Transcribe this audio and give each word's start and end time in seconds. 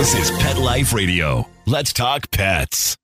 This 0.00 0.14
is 0.14 0.30
Pet 0.38 0.56
Life 0.56 0.94
Radio. 0.94 1.46
Let's 1.66 1.92
talk 1.92 2.30
pets. 2.30 2.96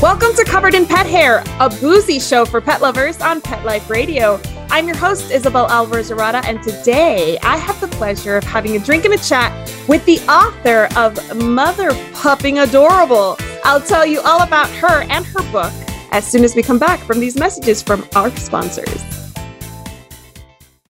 Welcome 0.00 0.32
to 0.34 0.44
Covered 0.46 0.72
in 0.72 0.86
Pet 0.86 1.06
Hair, 1.06 1.44
a 1.60 1.68
boozy 1.68 2.18
show 2.18 2.46
for 2.46 2.62
pet 2.62 2.80
lovers 2.80 3.20
on 3.20 3.42
Pet 3.42 3.66
Life 3.66 3.90
Radio. 3.90 4.40
I'm 4.68 4.86
your 4.86 4.96
host, 4.96 5.30
Isabel 5.30 5.68
Alvarez 5.68 6.10
Arada, 6.10 6.44
and 6.44 6.62
today 6.62 7.38
I 7.42 7.56
have 7.56 7.80
the 7.80 7.88
pleasure 7.88 8.36
of 8.36 8.44
having 8.44 8.76
a 8.76 8.78
drink 8.78 9.04
and 9.04 9.14
a 9.14 9.18
chat 9.18 9.52
with 9.88 10.04
the 10.04 10.18
author 10.28 10.88
of 10.96 11.36
Mother 11.36 11.92
Pupping 12.12 12.58
Adorable. 12.58 13.38
I'll 13.64 13.80
tell 13.80 14.04
you 14.04 14.20
all 14.20 14.42
about 14.42 14.68
her 14.70 15.02
and 15.08 15.24
her 15.26 15.52
book 15.52 15.72
as 16.10 16.26
soon 16.26 16.44
as 16.44 16.54
we 16.54 16.62
come 16.62 16.78
back 16.78 17.00
from 17.00 17.20
these 17.20 17.38
messages 17.38 17.82
from 17.82 18.06
our 18.14 18.30
sponsors. 18.36 19.02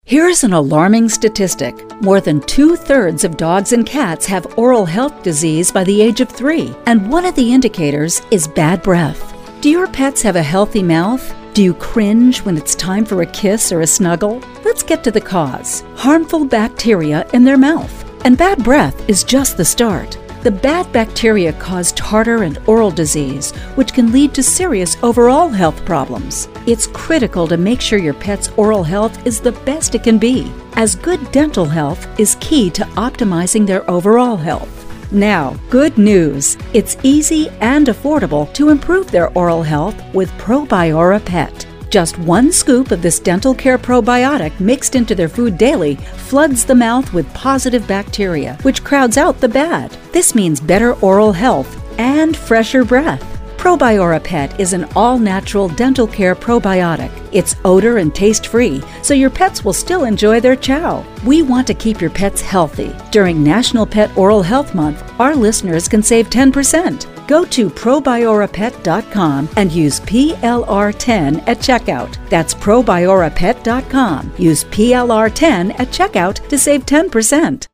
Here's 0.04 0.44
an 0.44 0.54
alarming 0.54 1.08
statistic 1.10 1.74
more 2.02 2.20
than 2.20 2.42
two 2.42 2.76
thirds 2.76 3.24
of 3.24 3.38
dogs 3.38 3.72
and 3.72 3.86
cats 3.86 4.26
have 4.26 4.58
oral 4.60 4.86
health 4.86 5.24
disease 5.24 5.72
by 5.72 5.86
the 5.86 6.02
age 6.02 6.20
of 6.20 6.30
three, 6.30 6.76
and 6.86 7.10
one 7.10 7.26
of 7.26 7.36
the 7.36 7.54
indicators 7.54 8.22
is 8.32 8.48
bad 8.48 8.84
breath. 8.84 9.34
Do 9.62 9.70
your 9.70 9.88
pets 9.88 10.22
have 10.24 10.36
a 10.36 10.44
healthy 10.44 10.84
mouth? 10.84 11.41
Do 11.54 11.62
you 11.62 11.74
cringe 11.74 12.40
when 12.44 12.56
it's 12.58 12.76
time 12.76 13.04
for 13.04 13.22
a 13.22 13.26
kiss 13.26 13.74
or 13.74 13.82
a 13.82 13.88
snuggle? 13.88 14.42
Let's 14.64 14.84
get 14.84 15.04
to 15.04 15.12
the 15.12 15.20
cause 15.20 15.84
harmful 15.96 16.46
bacteria 16.46 17.28
in 17.34 17.44
their 17.44 17.58
mouth. 17.58 17.94
And 18.24 18.38
bad 18.38 18.64
breath 18.64 19.10
is 19.10 19.26
just 19.26 19.58
the 19.58 19.66
start. 19.66 20.18
The 20.44 20.52
bad 20.52 20.90
bacteria 20.94 21.52
cause 21.52 21.92
tartar 21.92 22.44
and 22.44 22.58
oral 22.68 22.90
disease, 22.90 23.52
which 23.76 23.92
can 23.94 24.14
lead 24.14 24.34
to 24.36 24.42
serious 24.42 24.96
overall 25.04 25.50
health 25.50 25.84
problems. 25.84 26.48
It's 26.68 26.88
critical 26.88 27.48
to 27.50 27.58
make 27.58 27.82
sure 27.82 28.00
your 28.00 28.14
pet's 28.14 28.48
oral 28.56 28.84
health 28.84 29.28
is 29.28 29.42
the 29.42 29.52
best 29.52 29.94
it 29.94 30.04
can 30.04 30.18
be, 30.20 30.50
as 30.78 30.96
good 30.96 31.34
dental 31.34 31.66
health 31.66 32.08
is 32.18 32.38
key 32.40 32.70
to 32.70 32.86
optimizing 32.96 33.68
their 33.68 33.88
overall 33.92 34.38
health. 34.38 34.81
Now, 35.14 35.58
good 35.70 35.98
news! 35.98 36.58
It's 36.74 36.96
easy 37.04 37.50
and 37.60 37.88
affordable 37.88 38.52
to 38.54 38.70
improve 38.70 39.12
their 39.12 39.30
oral 39.38 39.62
health 39.62 40.02
with 40.14 40.32
Probiora 40.38 41.20
Pet. 41.26 41.68
Just 41.90 42.18
one 42.20 42.50
scoop 42.50 42.92
of 42.92 43.02
this 43.02 43.20
dental 43.20 43.54
care 43.54 43.78
probiotic 43.78 44.58
mixed 44.62 44.96
into 44.96 45.14
their 45.14 45.28
food 45.28 45.58
daily 45.58 45.96
floods 45.96 46.64
the 46.64 46.76
mouth 46.76 47.12
with 47.12 47.34
positive 47.34 47.86
bacteria, 47.90 48.58
which 48.62 48.86
crowds 48.86 49.18
out 49.18 49.42
the 49.42 49.50
bad. 49.50 49.92
This 50.14 50.34
means 50.34 50.62
better 50.62 50.94
oral 51.02 51.34
health 51.34 51.78
and 52.00 52.38
fresher 52.38 52.86
breath. 52.86 53.31
Probiora 53.62 54.20
Pet 54.24 54.60
is 54.60 54.74
an 54.74 54.86
all 54.96 55.20
natural 55.20 55.68
dental 55.68 56.08
care 56.08 56.34
probiotic. 56.36 57.12
It's 57.32 57.56
odor 57.64 58.00
and 58.00 58.14
taste 58.14 58.48
free, 58.48 58.82
so 59.04 59.14
your 59.14 59.30
pets 59.30 59.64
will 59.64 59.72
still 59.72 60.06
enjoy 60.06 60.40
their 60.40 60.56
chow. 60.56 61.06
We 61.28 61.44
want 61.44 61.68
to 61.68 61.76
keep 61.76 62.02
your 62.02 62.10
pets 62.10 62.42
healthy. 62.42 62.92
During 63.12 63.44
National 63.44 63.86
Pet 63.86 64.18
Oral 64.18 64.42
Health 64.42 64.74
Month, 64.74 65.04
our 65.20 65.36
listeners 65.36 65.88
can 65.88 66.02
save 66.02 66.28
10%. 66.32 67.06
Go 67.28 67.46
to 67.46 67.70
probiorapet.com 67.70 69.50
and 69.56 69.72
use 69.72 70.00
PLR10 70.00 71.44
at 71.48 71.60
checkout. 71.60 72.18
That's 72.32 72.56
probiorapet.com. 72.56 74.34
Use 74.40 74.64
PLR10 74.64 75.80
at 75.80 75.90
checkout 75.90 76.48
to 76.50 76.58
save 76.58 76.88
10%. 76.88 77.68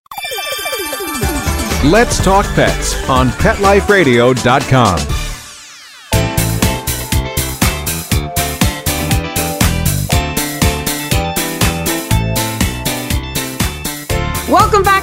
Let's 1.90 2.22
talk 2.22 2.46
pets 2.56 3.10
on 3.10 3.30
PetLifeRadio.com. 3.30 5.17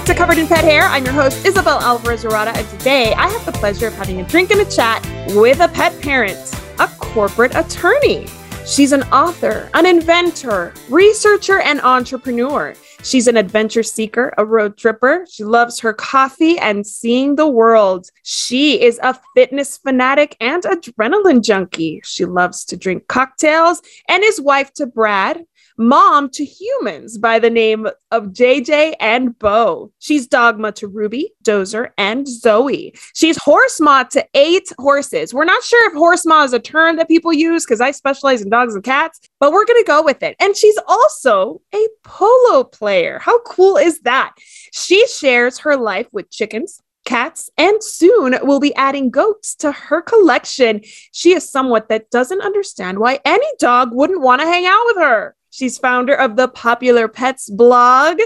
to 0.04 0.14
Covered 0.14 0.36
in 0.36 0.46
Pet 0.46 0.64
Hair. 0.64 0.82
I'm 0.82 1.02
your 1.02 1.14
host, 1.14 1.46
Isabel 1.46 1.80
Alvarez 1.80 2.24
Arada, 2.24 2.54
and 2.54 2.68
today 2.68 3.14
I 3.14 3.26
have 3.26 3.46
the 3.46 3.52
pleasure 3.52 3.86
of 3.86 3.94
having 3.94 4.20
a 4.20 4.24
drink 4.24 4.50
and 4.50 4.60
a 4.60 4.70
chat 4.70 5.02
with 5.34 5.60
a 5.60 5.68
pet 5.68 5.98
parent, 6.02 6.36
a 6.78 6.88
corporate 6.98 7.54
attorney. 7.54 8.26
She's 8.66 8.92
an 8.92 9.04
author, 9.04 9.70
an 9.72 9.86
inventor, 9.86 10.74
researcher, 10.90 11.60
and 11.60 11.80
entrepreneur. 11.80 12.74
She's 13.02 13.28
an 13.28 13.38
adventure 13.38 13.82
seeker, 13.82 14.34
a 14.36 14.44
road 14.44 14.76
tripper. 14.76 15.26
She 15.30 15.42
loves 15.42 15.80
her 15.80 15.94
coffee 15.94 16.58
and 16.58 16.86
seeing 16.86 17.36
the 17.36 17.48
world. 17.48 18.10
She 18.24 18.82
is 18.82 19.00
a 19.02 19.18
fitness 19.34 19.78
fanatic 19.78 20.36
and 20.38 20.64
adrenaline 20.64 21.42
junkie. 21.42 22.02
She 22.04 22.26
loves 22.26 22.66
to 22.66 22.76
drink 22.76 23.08
cocktails 23.08 23.80
and 24.08 24.22
is 24.22 24.38
wife 24.38 24.70
to 24.74 24.86
Brad, 24.86 25.44
mom 25.76 26.28
to 26.30 26.44
humans 26.44 27.18
by 27.18 27.38
the 27.38 27.50
name 27.50 27.86
of 28.10 28.26
JJ 28.28 28.94
and 29.00 29.38
Bo. 29.38 29.92
She's 29.98 30.26
dogma 30.26 30.72
to 30.72 30.88
Ruby, 30.88 31.32
Dozer, 31.42 31.90
and 31.98 32.26
Zoe. 32.28 32.94
She's 33.14 33.36
horse 33.36 33.80
ma 33.80 34.04
to 34.04 34.26
eight 34.34 34.72
horses. 34.78 35.34
We're 35.34 35.44
not 35.44 35.62
sure 35.62 35.88
if 35.88 35.94
horse 35.94 36.24
ma 36.24 36.44
is 36.44 36.52
a 36.52 36.58
term 36.58 36.96
that 36.96 37.08
people 37.08 37.32
use 37.32 37.64
because 37.64 37.80
I 37.80 37.90
specialize 37.90 38.42
in 38.42 38.50
dogs 38.50 38.74
and 38.74 38.84
cats, 38.84 39.20
but 39.40 39.52
we're 39.52 39.64
going 39.64 39.82
to 39.82 39.86
go 39.86 40.02
with 40.02 40.22
it. 40.22 40.36
And 40.40 40.56
she's 40.56 40.78
also 40.86 41.60
a 41.74 41.88
polo 42.02 42.64
player. 42.64 43.18
How 43.18 43.40
cool 43.40 43.76
is 43.76 44.00
that? 44.00 44.34
She 44.72 45.06
shares 45.06 45.58
her 45.58 45.76
life 45.76 46.08
with 46.12 46.30
chickens, 46.30 46.80
cats, 47.04 47.50
and 47.56 47.82
soon 47.82 48.36
will 48.42 48.60
be 48.60 48.74
adding 48.74 49.10
goats 49.10 49.54
to 49.56 49.72
her 49.72 50.02
collection. 50.02 50.80
She 51.12 51.34
is 51.34 51.50
somewhat 51.50 51.88
that 51.88 52.10
doesn't 52.10 52.40
understand 52.40 52.98
why 52.98 53.20
any 53.24 53.46
dog 53.58 53.90
wouldn't 53.92 54.22
want 54.22 54.40
to 54.40 54.46
hang 54.46 54.66
out 54.66 54.82
with 54.86 54.96
her. 54.96 55.36
She's 55.54 55.78
founder 55.78 56.14
of 56.14 56.34
the 56.34 56.48
Popular 56.48 57.06
Pets 57.06 57.48
blog, 57.48 58.18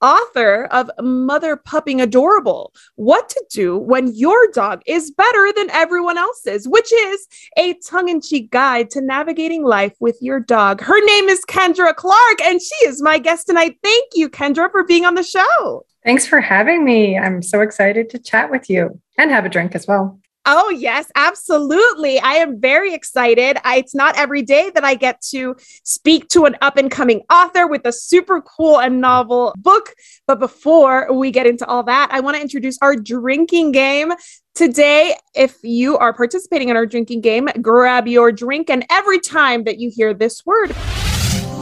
author 0.00 0.66
of 0.66 0.88
Mother 1.00 1.56
Pupping 1.56 2.00
Adorable 2.00 2.72
What 2.94 3.28
to 3.30 3.44
Do 3.50 3.76
When 3.76 4.14
Your 4.14 4.52
Dog 4.52 4.82
is 4.86 5.10
Better 5.10 5.52
Than 5.52 5.68
Everyone 5.70 6.16
Else's, 6.16 6.68
which 6.68 6.92
is 6.92 7.26
a 7.56 7.74
tongue 7.84 8.08
in 8.08 8.20
cheek 8.20 8.52
guide 8.52 8.90
to 8.90 9.00
navigating 9.00 9.64
life 9.64 9.94
with 9.98 10.16
your 10.20 10.38
dog. 10.38 10.80
Her 10.80 11.04
name 11.04 11.28
is 11.28 11.44
Kendra 11.48 11.92
Clark, 11.92 12.40
and 12.44 12.62
she 12.62 12.86
is 12.86 13.02
my 13.02 13.18
guest 13.18 13.48
tonight. 13.48 13.78
Thank 13.82 14.12
you, 14.14 14.28
Kendra, 14.28 14.70
for 14.70 14.84
being 14.84 15.04
on 15.04 15.16
the 15.16 15.24
show. 15.24 15.84
Thanks 16.06 16.24
for 16.24 16.40
having 16.40 16.84
me. 16.84 17.18
I'm 17.18 17.42
so 17.42 17.62
excited 17.62 18.08
to 18.10 18.20
chat 18.20 18.48
with 18.48 18.70
you 18.70 19.00
and 19.18 19.28
have 19.32 19.44
a 19.44 19.48
drink 19.48 19.74
as 19.74 19.88
well. 19.88 20.20
Oh, 20.48 20.70
yes, 20.70 21.10
absolutely. 21.16 22.20
I 22.20 22.34
am 22.34 22.60
very 22.60 22.94
excited. 22.94 23.58
I, 23.64 23.78
it's 23.78 23.92
not 23.92 24.16
every 24.16 24.42
day 24.42 24.70
that 24.72 24.84
I 24.84 24.94
get 24.94 25.20
to 25.32 25.56
speak 25.82 26.28
to 26.28 26.44
an 26.44 26.56
up 26.62 26.76
and 26.76 26.92
coming 26.92 27.22
author 27.28 27.66
with 27.66 27.84
a 27.84 27.90
super 27.90 28.40
cool 28.40 28.78
and 28.78 29.00
novel 29.00 29.52
book. 29.58 29.94
But 30.28 30.38
before 30.38 31.12
we 31.12 31.32
get 31.32 31.48
into 31.48 31.66
all 31.66 31.82
that, 31.82 32.10
I 32.12 32.20
want 32.20 32.36
to 32.36 32.40
introduce 32.40 32.78
our 32.80 32.94
drinking 32.94 33.72
game. 33.72 34.12
Today, 34.54 35.16
if 35.34 35.56
you 35.64 35.98
are 35.98 36.12
participating 36.12 36.68
in 36.68 36.76
our 36.76 36.86
drinking 36.86 37.22
game, 37.22 37.48
grab 37.60 38.06
your 38.06 38.30
drink. 38.30 38.70
And 38.70 38.86
every 38.90 39.18
time 39.18 39.64
that 39.64 39.80
you 39.80 39.90
hear 39.92 40.14
this 40.14 40.46
word, 40.46 40.68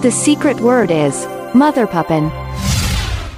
The 0.03 0.11
secret 0.11 0.61
word 0.61 0.91
is 0.91 1.27
mother 1.55 1.87
puppin. 1.87 2.31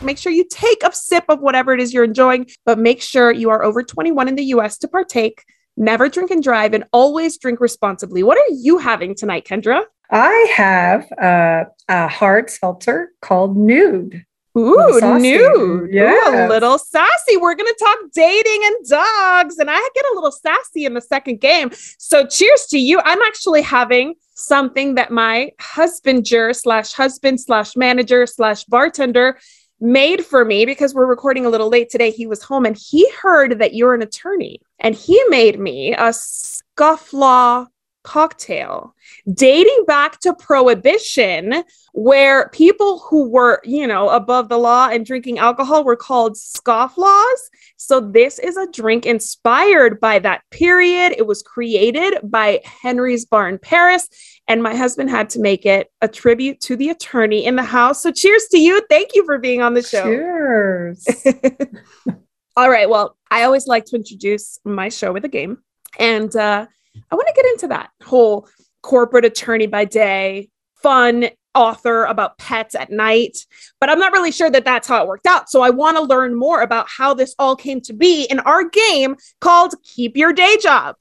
Make 0.07 0.19
sure 0.19 0.33
you 0.33 0.45
take 0.51 0.83
a 0.83 0.93
sip 0.93 1.25
of 1.29 1.41
whatever 1.41 1.75
it 1.75 1.81
is 1.81 1.93
you're 1.93 2.05
enjoying, 2.05 2.47
but 2.65 2.79
make 2.79 3.03
sure 3.03 3.31
you 3.31 3.51
are 3.51 3.63
over 3.63 3.83
21 3.83 4.29
in 4.29 4.37
the 4.37 4.45
US 4.45 4.79
to 4.79 4.89
partake. 4.89 5.45
Never 5.77 6.09
drink 6.09 6.31
and 6.31 6.43
drive 6.43 6.73
and 6.73 6.85
always 6.93 7.37
drink 7.37 7.61
responsibly. 7.61 8.23
What 8.23 8.39
are 8.39 8.55
you 8.55 8.79
having 8.79 9.15
tonight, 9.15 9.45
Kendra? 9.45 9.85
I 10.11 10.53
have 10.55 11.13
uh, 11.13 11.65
a 11.89 12.09
hard 12.09 12.49
seltzer 12.49 13.11
called 13.21 13.57
Nude. 13.57 14.25
Ooh, 14.57 15.01
nude. 15.19 15.43
Ooh, 15.43 15.89
a 15.93 16.49
little 16.49 16.79
sassy. 16.79 17.37
We're 17.37 17.55
going 17.55 17.67
to 17.67 17.79
talk 17.79 17.99
dating 18.15 18.61
and 18.65 18.89
dogs. 18.89 19.59
And 19.59 19.71
I 19.71 19.89
get 19.95 20.05
a 20.07 20.15
little 20.15 20.33
sassy 20.33 20.87
in 20.87 20.95
the 20.95 21.03
second 21.03 21.41
game. 21.41 21.71
So 21.99 22.27
cheers 22.27 22.67
to 22.71 22.79
you. 22.79 23.01
I'm 23.05 23.21
actually 23.21 23.61
having 23.61 24.15
something 24.35 24.95
that 24.95 25.11
my 25.11 25.51
husbander 25.61 26.57
slash 26.57 26.93
husband 26.95 27.41
slash 27.41 27.77
manager 27.77 28.27
slash 28.27 28.65
bartender 28.65 29.39
made 29.81 30.25
for 30.25 30.45
me 30.45 30.65
because 30.65 30.95
we're 30.95 31.07
recording 31.07 31.47
a 31.47 31.51
little 31.51 31.69
late 31.69 31.91
today. 31.91 32.11
He 32.11 32.27
was 32.27 32.43
home 32.43 32.65
and 32.65 32.77
he 32.77 33.09
heard 33.11 33.59
that 33.59 33.75
you're 33.75 33.95
an 33.95 34.03
attorney 34.03 34.61
and 34.79 34.95
he 34.95 35.23
made 35.29 35.59
me 35.59 35.93
a 35.93 36.11
scofflaw 36.11 37.67
cocktail 38.07 38.95
dating 39.35 39.85
back 39.87 40.21
to 40.21 40.33
prohibition 40.35 41.65
where 41.93 42.49
people 42.51 43.01
who 43.01 43.29
were 43.29 43.61
you 43.65 43.87
know 43.87 44.09
above 44.11 44.49
the 44.49 44.59
law 44.59 44.89
and 44.89 45.05
drinking 45.05 45.39
alcohol 45.39 45.83
were 45.83 45.97
called 45.97 46.37
scofflaws 46.37 47.41
so 47.77 48.01
this 48.01 48.39
is 48.39 48.57
a 48.57 48.71
drink 48.71 49.07
inspired 49.07 50.01
by 50.01 50.19
that 50.19 50.43
period. 50.51 51.15
It 51.17 51.27
was 51.27 51.43
created 51.43 52.19
by 52.23 52.61
henry's 52.83 53.25
bar 53.25 53.49
in 53.49 53.59
paris 53.59 54.09
and 54.49 54.63
my 54.63 54.75
husband 54.75 55.11
had 55.11 55.31
to 55.31 55.41
make 55.41 55.67
it 55.67 55.91
a 56.01 56.09
tribute 56.09 56.61
to 56.61 56.77
the 56.77 56.91
attorney 56.91 57.45
in 57.45 57.57
the 57.57 57.65
house. 57.65 58.03
So 58.03 58.13
cheers 58.13 58.47
to 58.53 58.59
you. 58.59 58.81
Thank 58.89 59.15
you 59.15 59.25
for 59.25 59.39
being 59.39 59.61
on 59.61 59.75
the 59.75 59.83
show. 59.83 60.05
Cheers. 60.05 61.07
all 62.57 62.71
right. 62.71 62.89
Well 62.89 63.17
i 63.31 63.43
always 63.43 63.67
like 63.67 63.85
to 63.87 63.97
introduce 63.97 64.59
my 64.65 64.89
show 64.89 65.13
with 65.13 65.25
a 65.25 65.29
game. 65.29 65.59
And 65.99 66.35
uh, 66.35 66.67
I 67.11 67.15
want 67.15 67.29
to 67.29 67.35
get 67.35 67.47
into 67.53 67.69
that 67.69 67.91
whole 68.05 68.49
corporate 68.83 69.25
attorney 69.25 69.67
by 69.67 69.85
day, 69.85 70.49
fun 70.77 71.29
author 71.57 72.05
about 72.05 72.39
pets 72.39 72.75
at 72.75 72.91
night. 72.91 73.47
But 73.81 73.91
I'm 73.91 73.99
not 73.99 74.13
really 74.13 74.31
sure 74.31 74.51
that 74.51 74.65
that's 74.65 74.87
how 74.87 75.03
it 75.03 75.09
worked 75.09 75.27
out. 75.27 75.49
So 75.49 75.63
I 75.63 75.71
want 75.71 75.97
to 75.97 76.03
learn 76.03 76.35
more 76.35 76.61
about 76.61 76.87
how 76.89 77.15
this 77.15 77.35
all 77.39 77.57
came 77.57 77.81
to 77.83 77.93
be 77.93 78.25
in 78.25 78.39
our 78.41 78.69
game 78.69 79.17
called 79.41 79.75
Keep 79.83 80.17
Your 80.17 80.33
Day 80.33 80.59
Job. 80.63 80.97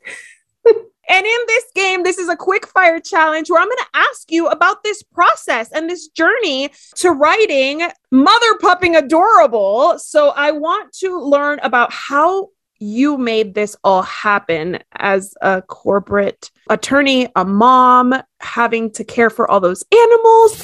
and 0.66 1.26
in 1.26 1.40
this 1.48 1.66
game, 1.76 2.04
this 2.04 2.18
is 2.18 2.30
a 2.30 2.36
quick 2.36 2.66
fire 2.68 3.00
challenge 3.00 3.50
where 3.50 3.62
I'm 3.62 3.68
going 3.68 3.78
to 3.78 4.00
ask 4.00 4.32
you 4.32 4.48
about 4.48 4.84
this 4.84 5.04
process 5.04 5.72
and 5.72 5.90
this 5.90 6.08
journey 6.08 6.72
to 6.96 7.12
writing 7.12 7.84
Mother 8.12 8.58
Pupping 8.60 8.96
Adorable. 8.96 10.00
So 10.00 10.30
I 10.30 10.52
want 10.52 10.94
to 11.00 11.20
learn 11.20 11.60
about 11.64 11.92
how 11.92 12.50
you 12.80 13.18
made 13.18 13.54
this 13.54 13.76
all 13.84 14.02
happen 14.02 14.80
as 14.94 15.34
a 15.42 15.62
corporate 15.62 16.52
attorney, 16.70 17.28
a 17.36 17.46
mom, 17.46 18.14
having 18.40 18.92
to 18.92 19.04
care 19.04 19.30
for 19.30 19.50
all 19.50 19.60
those 19.60 19.84
animals. 19.92 20.58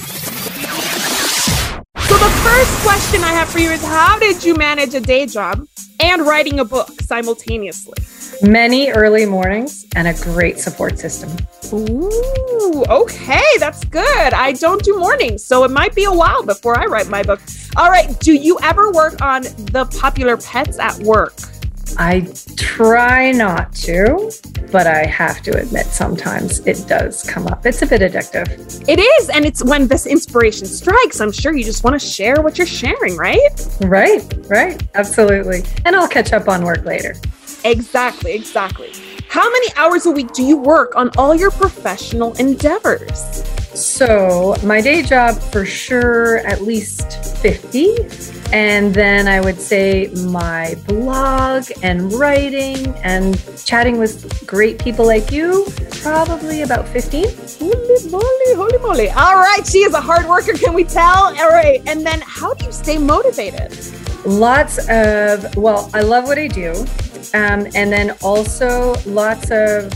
So, 2.07 2.17
the 2.17 2.31
first 2.43 2.83
question 2.83 3.23
I 3.23 3.31
have 3.33 3.49
for 3.49 3.59
you 3.59 3.69
is 3.69 3.83
How 3.83 4.19
did 4.19 4.43
you 4.43 4.55
manage 4.55 4.93
a 4.93 4.99
day 4.99 5.25
job 5.25 5.65
and 5.99 6.23
writing 6.23 6.59
a 6.59 6.65
book 6.65 6.89
simultaneously? 7.01 7.93
Many 8.41 8.89
early 8.91 9.25
mornings 9.25 9.85
and 9.95 10.07
a 10.07 10.13
great 10.13 10.57
support 10.57 10.97
system. 10.97 11.29
Ooh, 11.73 12.83
okay, 12.89 13.43
that's 13.59 13.83
good. 13.85 14.33
I 14.33 14.53
don't 14.53 14.83
do 14.83 14.97
mornings, 14.97 15.43
so 15.43 15.63
it 15.63 15.71
might 15.71 15.93
be 15.93 16.05
a 16.05 16.11
while 16.11 16.43
before 16.43 16.77
I 16.77 16.85
write 16.85 17.07
my 17.07 17.23
book. 17.23 17.39
All 17.77 17.89
right, 17.89 18.19
do 18.19 18.33
you 18.33 18.57
ever 18.63 18.91
work 18.91 19.21
on 19.21 19.43
the 19.43 19.87
popular 19.99 20.37
pets 20.37 20.79
at 20.79 20.97
work? 20.99 21.33
I 21.97 22.27
try 22.57 23.31
not 23.31 23.73
to, 23.75 24.31
but 24.71 24.87
I 24.87 25.05
have 25.05 25.41
to 25.43 25.57
admit 25.57 25.85
sometimes 25.87 26.59
it 26.65 26.85
does 26.87 27.23
come 27.23 27.47
up. 27.47 27.65
It's 27.65 27.81
a 27.81 27.85
bit 27.85 28.01
addictive. 28.01 28.85
It 28.87 28.99
is. 28.99 29.29
And 29.29 29.45
it's 29.45 29.63
when 29.63 29.87
this 29.87 30.05
inspiration 30.05 30.65
strikes, 30.65 31.19
I'm 31.19 31.31
sure 31.31 31.55
you 31.55 31.63
just 31.63 31.83
want 31.83 31.99
to 31.99 32.05
share 32.05 32.41
what 32.41 32.57
you're 32.57 32.67
sharing, 32.67 33.17
right? 33.17 33.67
Right, 33.81 34.23
right. 34.47 34.81
Absolutely. 34.95 35.63
And 35.85 35.95
I'll 35.95 36.07
catch 36.07 36.33
up 36.33 36.47
on 36.47 36.63
work 36.63 36.85
later. 36.85 37.15
Exactly, 37.63 38.33
exactly. 38.33 38.91
How 39.31 39.49
many 39.49 39.67
hours 39.77 40.05
a 40.07 40.11
week 40.11 40.33
do 40.33 40.43
you 40.43 40.57
work 40.57 40.93
on 40.97 41.09
all 41.17 41.33
your 41.33 41.51
professional 41.51 42.33
endeavors? 42.33 43.45
So, 43.73 44.57
my 44.61 44.81
day 44.81 45.03
job 45.03 45.39
for 45.39 45.63
sure 45.63 46.39
at 46.39 46.63
least 46.63 47.37
50. 47.37 47.95
And 48.51 48.93
then 48.93 49.29
I 49.29 49.39
would 49.39 49.57
say 49.57 50.11
my 50.25 50.75
blog 50.85 51.63
and 51.81 52.11
writing 52.11 52.93
and 53.05 53.41
chatting 53.63 53.97
with 53.97 54.45
great 54.45 54.79
people 54.79 55.07
like 55.07 55.31
you, 55.31 55.65
probably 56.01 56.63
about 56.63 56.85
15. 56.89 57.23
Holy 57.57 58.09
moly, 58.09 58.55
holy 58.55 58.77
moly. 58.79 59.09
All 59.11 59.35
right, 59.35 59.65
she 59.65 59.77
is 59.77 59.93
a 59.93 60.01
hard 60.01 60.27
worker, 60.27 60.51
can 60.57 60.73
we 60.73 60.83
tell? 60.83 61.33
All 61.39 61.49
right. 61.49 61.81
And 61.87 62.05
then 62.05 62.19
how 62.19 62.53
do 62.55 62.65
you 62.65 62.73
stay 62.73 62.97
motivated? 62.97 63.77
Lots 64.25 64.77
of, 64.89 65.55
well, 65.55 65.89
I 65.93 66.01
love 66.01 66.25
what 66.25 66.37
I 66.37 66.47
do. 66.47 66.85
Um, 67.33 67.67
and 67.75 67.91
then 67.91 68.11
also 68.21 68.95
lots 69.05 69.49
of 69.51 69.93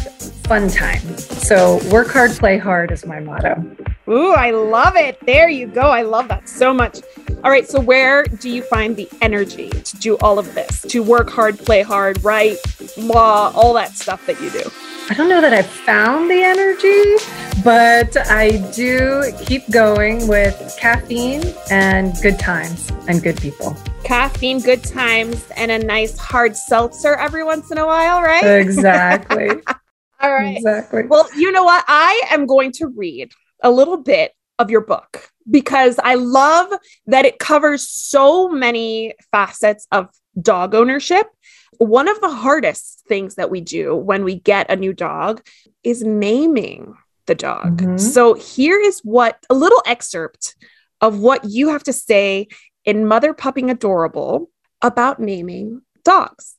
fun 0.47 0.69
time. 0.69 1.17
So 1.17 1.79
work 1.91 2.07
hard, 2.07 2.31
play 2.31 2.57
hard 2.57 2.91
is 2.91 3.05
my 3.05 3.19
motto. 3.19 3.63
Ooh, 4.07 4.31
I 4.31 4.51
love 4.51 4.95
it. 4.95 5.17
There 5.25 5.49
you 5.49 5.65
go. 5.67 5.81
I 5.81 6.03
love 6.03 6.27
that 6.27 6.47
so 6.47 6.73
much. 6.73 7.01
All 7.43 7.49
right. 7.49 7.67
So, 7.67 7.79
where 7.79 8.23
do 8.23 8.49
you 8.49 8.61
find 8.61 8.95
the 8.95 9.09
energy 9.21 9.69
to 9.69 9.97
do 9.97 10.15
all 10.17 10.37
of 10.37 10.53
this, 10.53 10.81
to 10.83 11.01
work 11.01 11.29
hard, 11.29 11.57
play 11.57 11.81
hard, 11.81 12.23
write, 12.23 12.57
law, 12.97 13.51
all 13.55 13.73
that 13.73 13.93
stuff 13.93 14.25
that 14.27 14.39
you 14.41 14.51
do? 14.51 14.61
I 15.07 15.13
don't 15.13 15.29
know 15.29 15.39
that 15.39 15.53
I've 15.53 15.67
found 15.67 16.31
the 16.31 16.41
energy, 16.41 17.61
but 17.63 18.17
I 18.27 18.57
do 18.75 19.31
keep 19.45 19.69
going 19.69 20.27
with 20.27 20.75
caffeine 20.79 21.43
and 21.69 22.15
good 22.23 22.39
times 22.39 22.91
and 23.07 23.21
good 23.21 23.39
people. 23.39 23.77
Caffeine, 24.03 24.61
good 24.61 24.83
times, 24.83 25.47
and 25.55 25.69
a 25.69 25.77
nice 25.77 26.17
hard 26.17 26.57
seltzer 26.57 27.13
every 27.13 27.43
once 27.43 27.71
in 27.71 27.77
a 27.77 27.85
while, 27.85 28.19
right? 28.23 28.59
Exactly. 28.59 29.49
all 30.21 30.33
right. 30.33 30.57
Exactly. 30.57 31.03
Well, 31.03 31.29
you 31.35 31.51
know 31.51 31.63
what? 31.63 31.85
I 31.87 32.23
am 32.31 32.47
going 32.47 32.71
to 32.73 32.87
read 32.87 33.31
a 33.61 33.69
little 33.69 33.97
bit 33.97 34.31
of 34.57 34.71
your 34.71 34.81
book 34.81 35.29
because 35.49 35.99
I 36.03 36.15
love 36.15 36.73
that 37.05 37.25
it 37.25 37.37
covers 37.37 37.87
so 37.87 38.49
many 38.49 39.13
facets 39.31 39.85
of 39.91 40.09
dog 40.41 40.73
ownership. 40.73 41.27
One 41.77 42.07
of 42.07 42.19
the 42.21 42.31
hardest 42.31 43.03
things 43.07 43.35
that 43.35 43.49
we 43.49 43.61
do 43.61 43.95
when 43.95 44.23
we 44.23 44.35
get 44.35 44.69
a 44.69 44.75
new 44.75 44.93
dog 44.93 45.41
is 45.83 46.03
naming 46.03 46.95
the 47.25 47.35
dog. 47.35 47.81
Mhm. 47.81 47.99
So 47.99 48.33
here 48.33 48.79
is 48.79 48.99
what 48.99 49.43
a 49.49 49.53
little 49.53 49.81
excerpt 49.85 50.55
of 51.01 51.19
what 51.19 51.45
you 51.45 51.69
have 51.69 51.83
to 51.83 51.93
say 51.93 52.47
in 52.83 53.07
Mother 53.07 53.33
Pupping 53.33 53.69
Adorable 53.69 54.49
about 54.81 55.19
naming 55.19 55.81
dogs. 56.03 56.55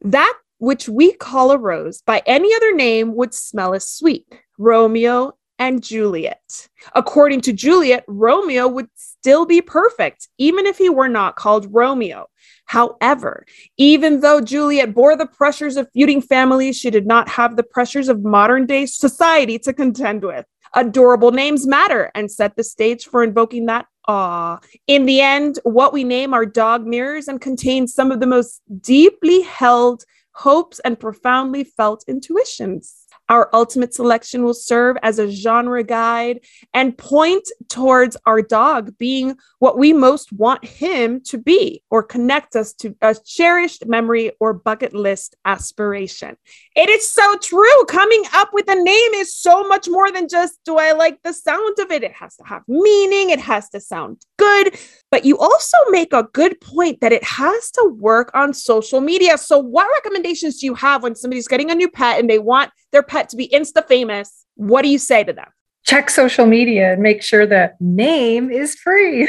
That 0.00 0.34
which 0.58 0.88
we 0.88 1.12
call 1.12 1.52
a 1.52 1.58
rose 1.58 2.02
by 2.02 2.22
any 2.26 2.52
other 2.54 2.74
name 2.74 3.14
would 3.14 3.32
smell 3.32 3.74
as 3.74 3.88
sweet. 3.88 4.26
Romeo 4.58 5.37
and 5.58 5.82
Juliet. 5.82 6.68
According 6.94 7.40
to 7.42 7.52
Juliet, 7.52 8.04
Romeo 8.06 8.68
would 8.68 8.88
still 8.94 9.44
be 9.46 9.60
perfect, 9.60 10.28
even 10.38 10.66
if 10.66 10.78
he 10.78 10.88
were 10.88 11.08
not 11.08 11.36
called 11.36 11.72
Romeo. 11.72 12.26
However, 12.66 13.44
even 13.76 14.20
though 14.20 14.40
Juliet 14.40 14.94
bore 14.94 15.16
the 15.16 15.26
pressures 15.26 15.76
of 15.76 15.88
feuding 15.92 16.20
families, 16.20 16.76
she 16.76 16.90
did 16.90 17.06
not 17.06 17.28
have 17.28 17.56
the 17.56 17.62
pressures 17.62 18.08
of 18.08 18.24
modern 18.24 18.66
day 18.66 18.86
society 18.86 19.58
to 19.60 19.72
contend 19.72 20.22
with. 20.22 20.44
Adorable 20.74 21.32
names 21.32 21.66
matter 21.66 22.10
and 22.14 22.30
set 22.30 22.56
the 22.56 22.64
stage 22.64 23.06
for 23.06 23.24
invoking 23.24 23.66
that 23.66 23.86
awe. 24.06 24.58
In 24.86 25.06
the 25.06 25.20
end, 25.20 25.58
what 25.64 25.92
we 25.92 26.04
name 26.04 26.34
our 26.34 26.46
dog 26.46 26.86
mirrors 26.86 27.28
and 27.28 27.40
contains 27.40 27.94
some 27.94 28.12
of 28.12 28.20
the 28.20 28.26
most 28.26 28.60
deeply 28.80 29.42
held 29.42 30.04
hopes 30.32 30.78
and 30.80 31.00
profoundly 31.00 31.64
felt 31.64 32.04
intuitions. 32.06 32.97
Our 33.28 33.50
ultimate 33.52 33.94
selection 33.94 34.42
will 34.44 34.54
serve 34.54 34.96
as 35.02 35.18
a 35.18 35.30
genre 35.30 35.82
guide 35.82 36.40
and 36.72 36.96
point 36.96 37.48
towards 37.68 38.16
our 38.26 38.42
dog 38.42 38.96
being 38.98 39.36
what 39.58 39.78
we 39.78 39.92
most 39.92 40.32
want 40.32 40.64
him 40.64 41.20
to 41.24 41.38
be, 41.38 41.82
or 41.90 42.02
connect 42.02 42.56
us 42.56 42.72
to 42.74 42.94
a 43.02 43.14
cherished 43.14 43.86
memory 43.86 44.32
or 44.40 44.52
bucket 44.52 44.94
list 44.94 45.36
aspiration. 45.44 46.36
It 46.74 46.88
is 46.88 47.10
so 47.10 47.36
true. 47.38 47.84
Coming 47.86 48.24
up 48.34 48.50
with 48.52 48.68
a 48.68 48.74
name 48.74 49.14
is 49.14 49.34
so 49.34 49.66
much 49.66 49.88
more 49.88 50.10
than 50.10 50.28
just 50.28 50.58
do 50.64 50.76
I 50.76 50.92
like 50.92 51.22
the 51.22 51.32
sound 51.32 51.78
of 51.80 51.90
it? 51.90 52.02
It 52.02 52.12
has 52.12 52.36
to 52.36 52.44
have 52.44 52.62
meaning, 52.68 53.30
it 53.30 53.40
has 53.40 53.68
to 53.70 53.80
sound 53.80 54.22
good. 54.38 54.78
But 55.10 55.24
you 55.24 55.38
also 55.38 55.76
make 55.90 56.12
a 56.12 56.28
good 56.32 56.60
point 56.60 57.00
that 57.00 57.12
it 57.12 57.24
has 57.24 57.70
to 57.72 57.94
work 57.98 58.30
on 58.34 58.52
social 58.52 59.00
media. 59.00 59.38
So, 59.38 59.58
what 59.58 59.88
recommendations 59.94 60.60
do 60.60 60.66
you 60.66 60.74
have 60.74 61.02
when 61.02 61.14
somebody's 61.14 61.48
getting 61.48 61.70
a 61.70 61.74
new 61.74 61.88
pet 61.88 62.20
and 62.20 62.28
they 62.28 62.38
want 62.38 62.70
their 62.92 63.02
pet 63.02 63.28
to 63.30 63.36
be 63.36 63.48
insta 63.48 63.86
famous? 63.86 64.44
What 64.54 64.82
do 64.82 64.88
you 64.88 64.98
say 64.98 65.24
to 65.24 65.32
them? 65.32 65.48
Check 65.84 66.10
social 66.10 66.46
media 66.46 66.92
and 66.92 67.02
make 67.02 67.22
sure 67.22 67.46
the 67.46 67.72
name 67.80 68.50
is 68.50 68.74
free 68.74 69.28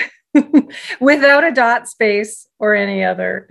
without 0.99 1.43
a 1.43 1.51
dot 1.51 1.87
space 1.87 2.47
or 2.59 2.75
any 2.75 3.03
other 3.03 3.47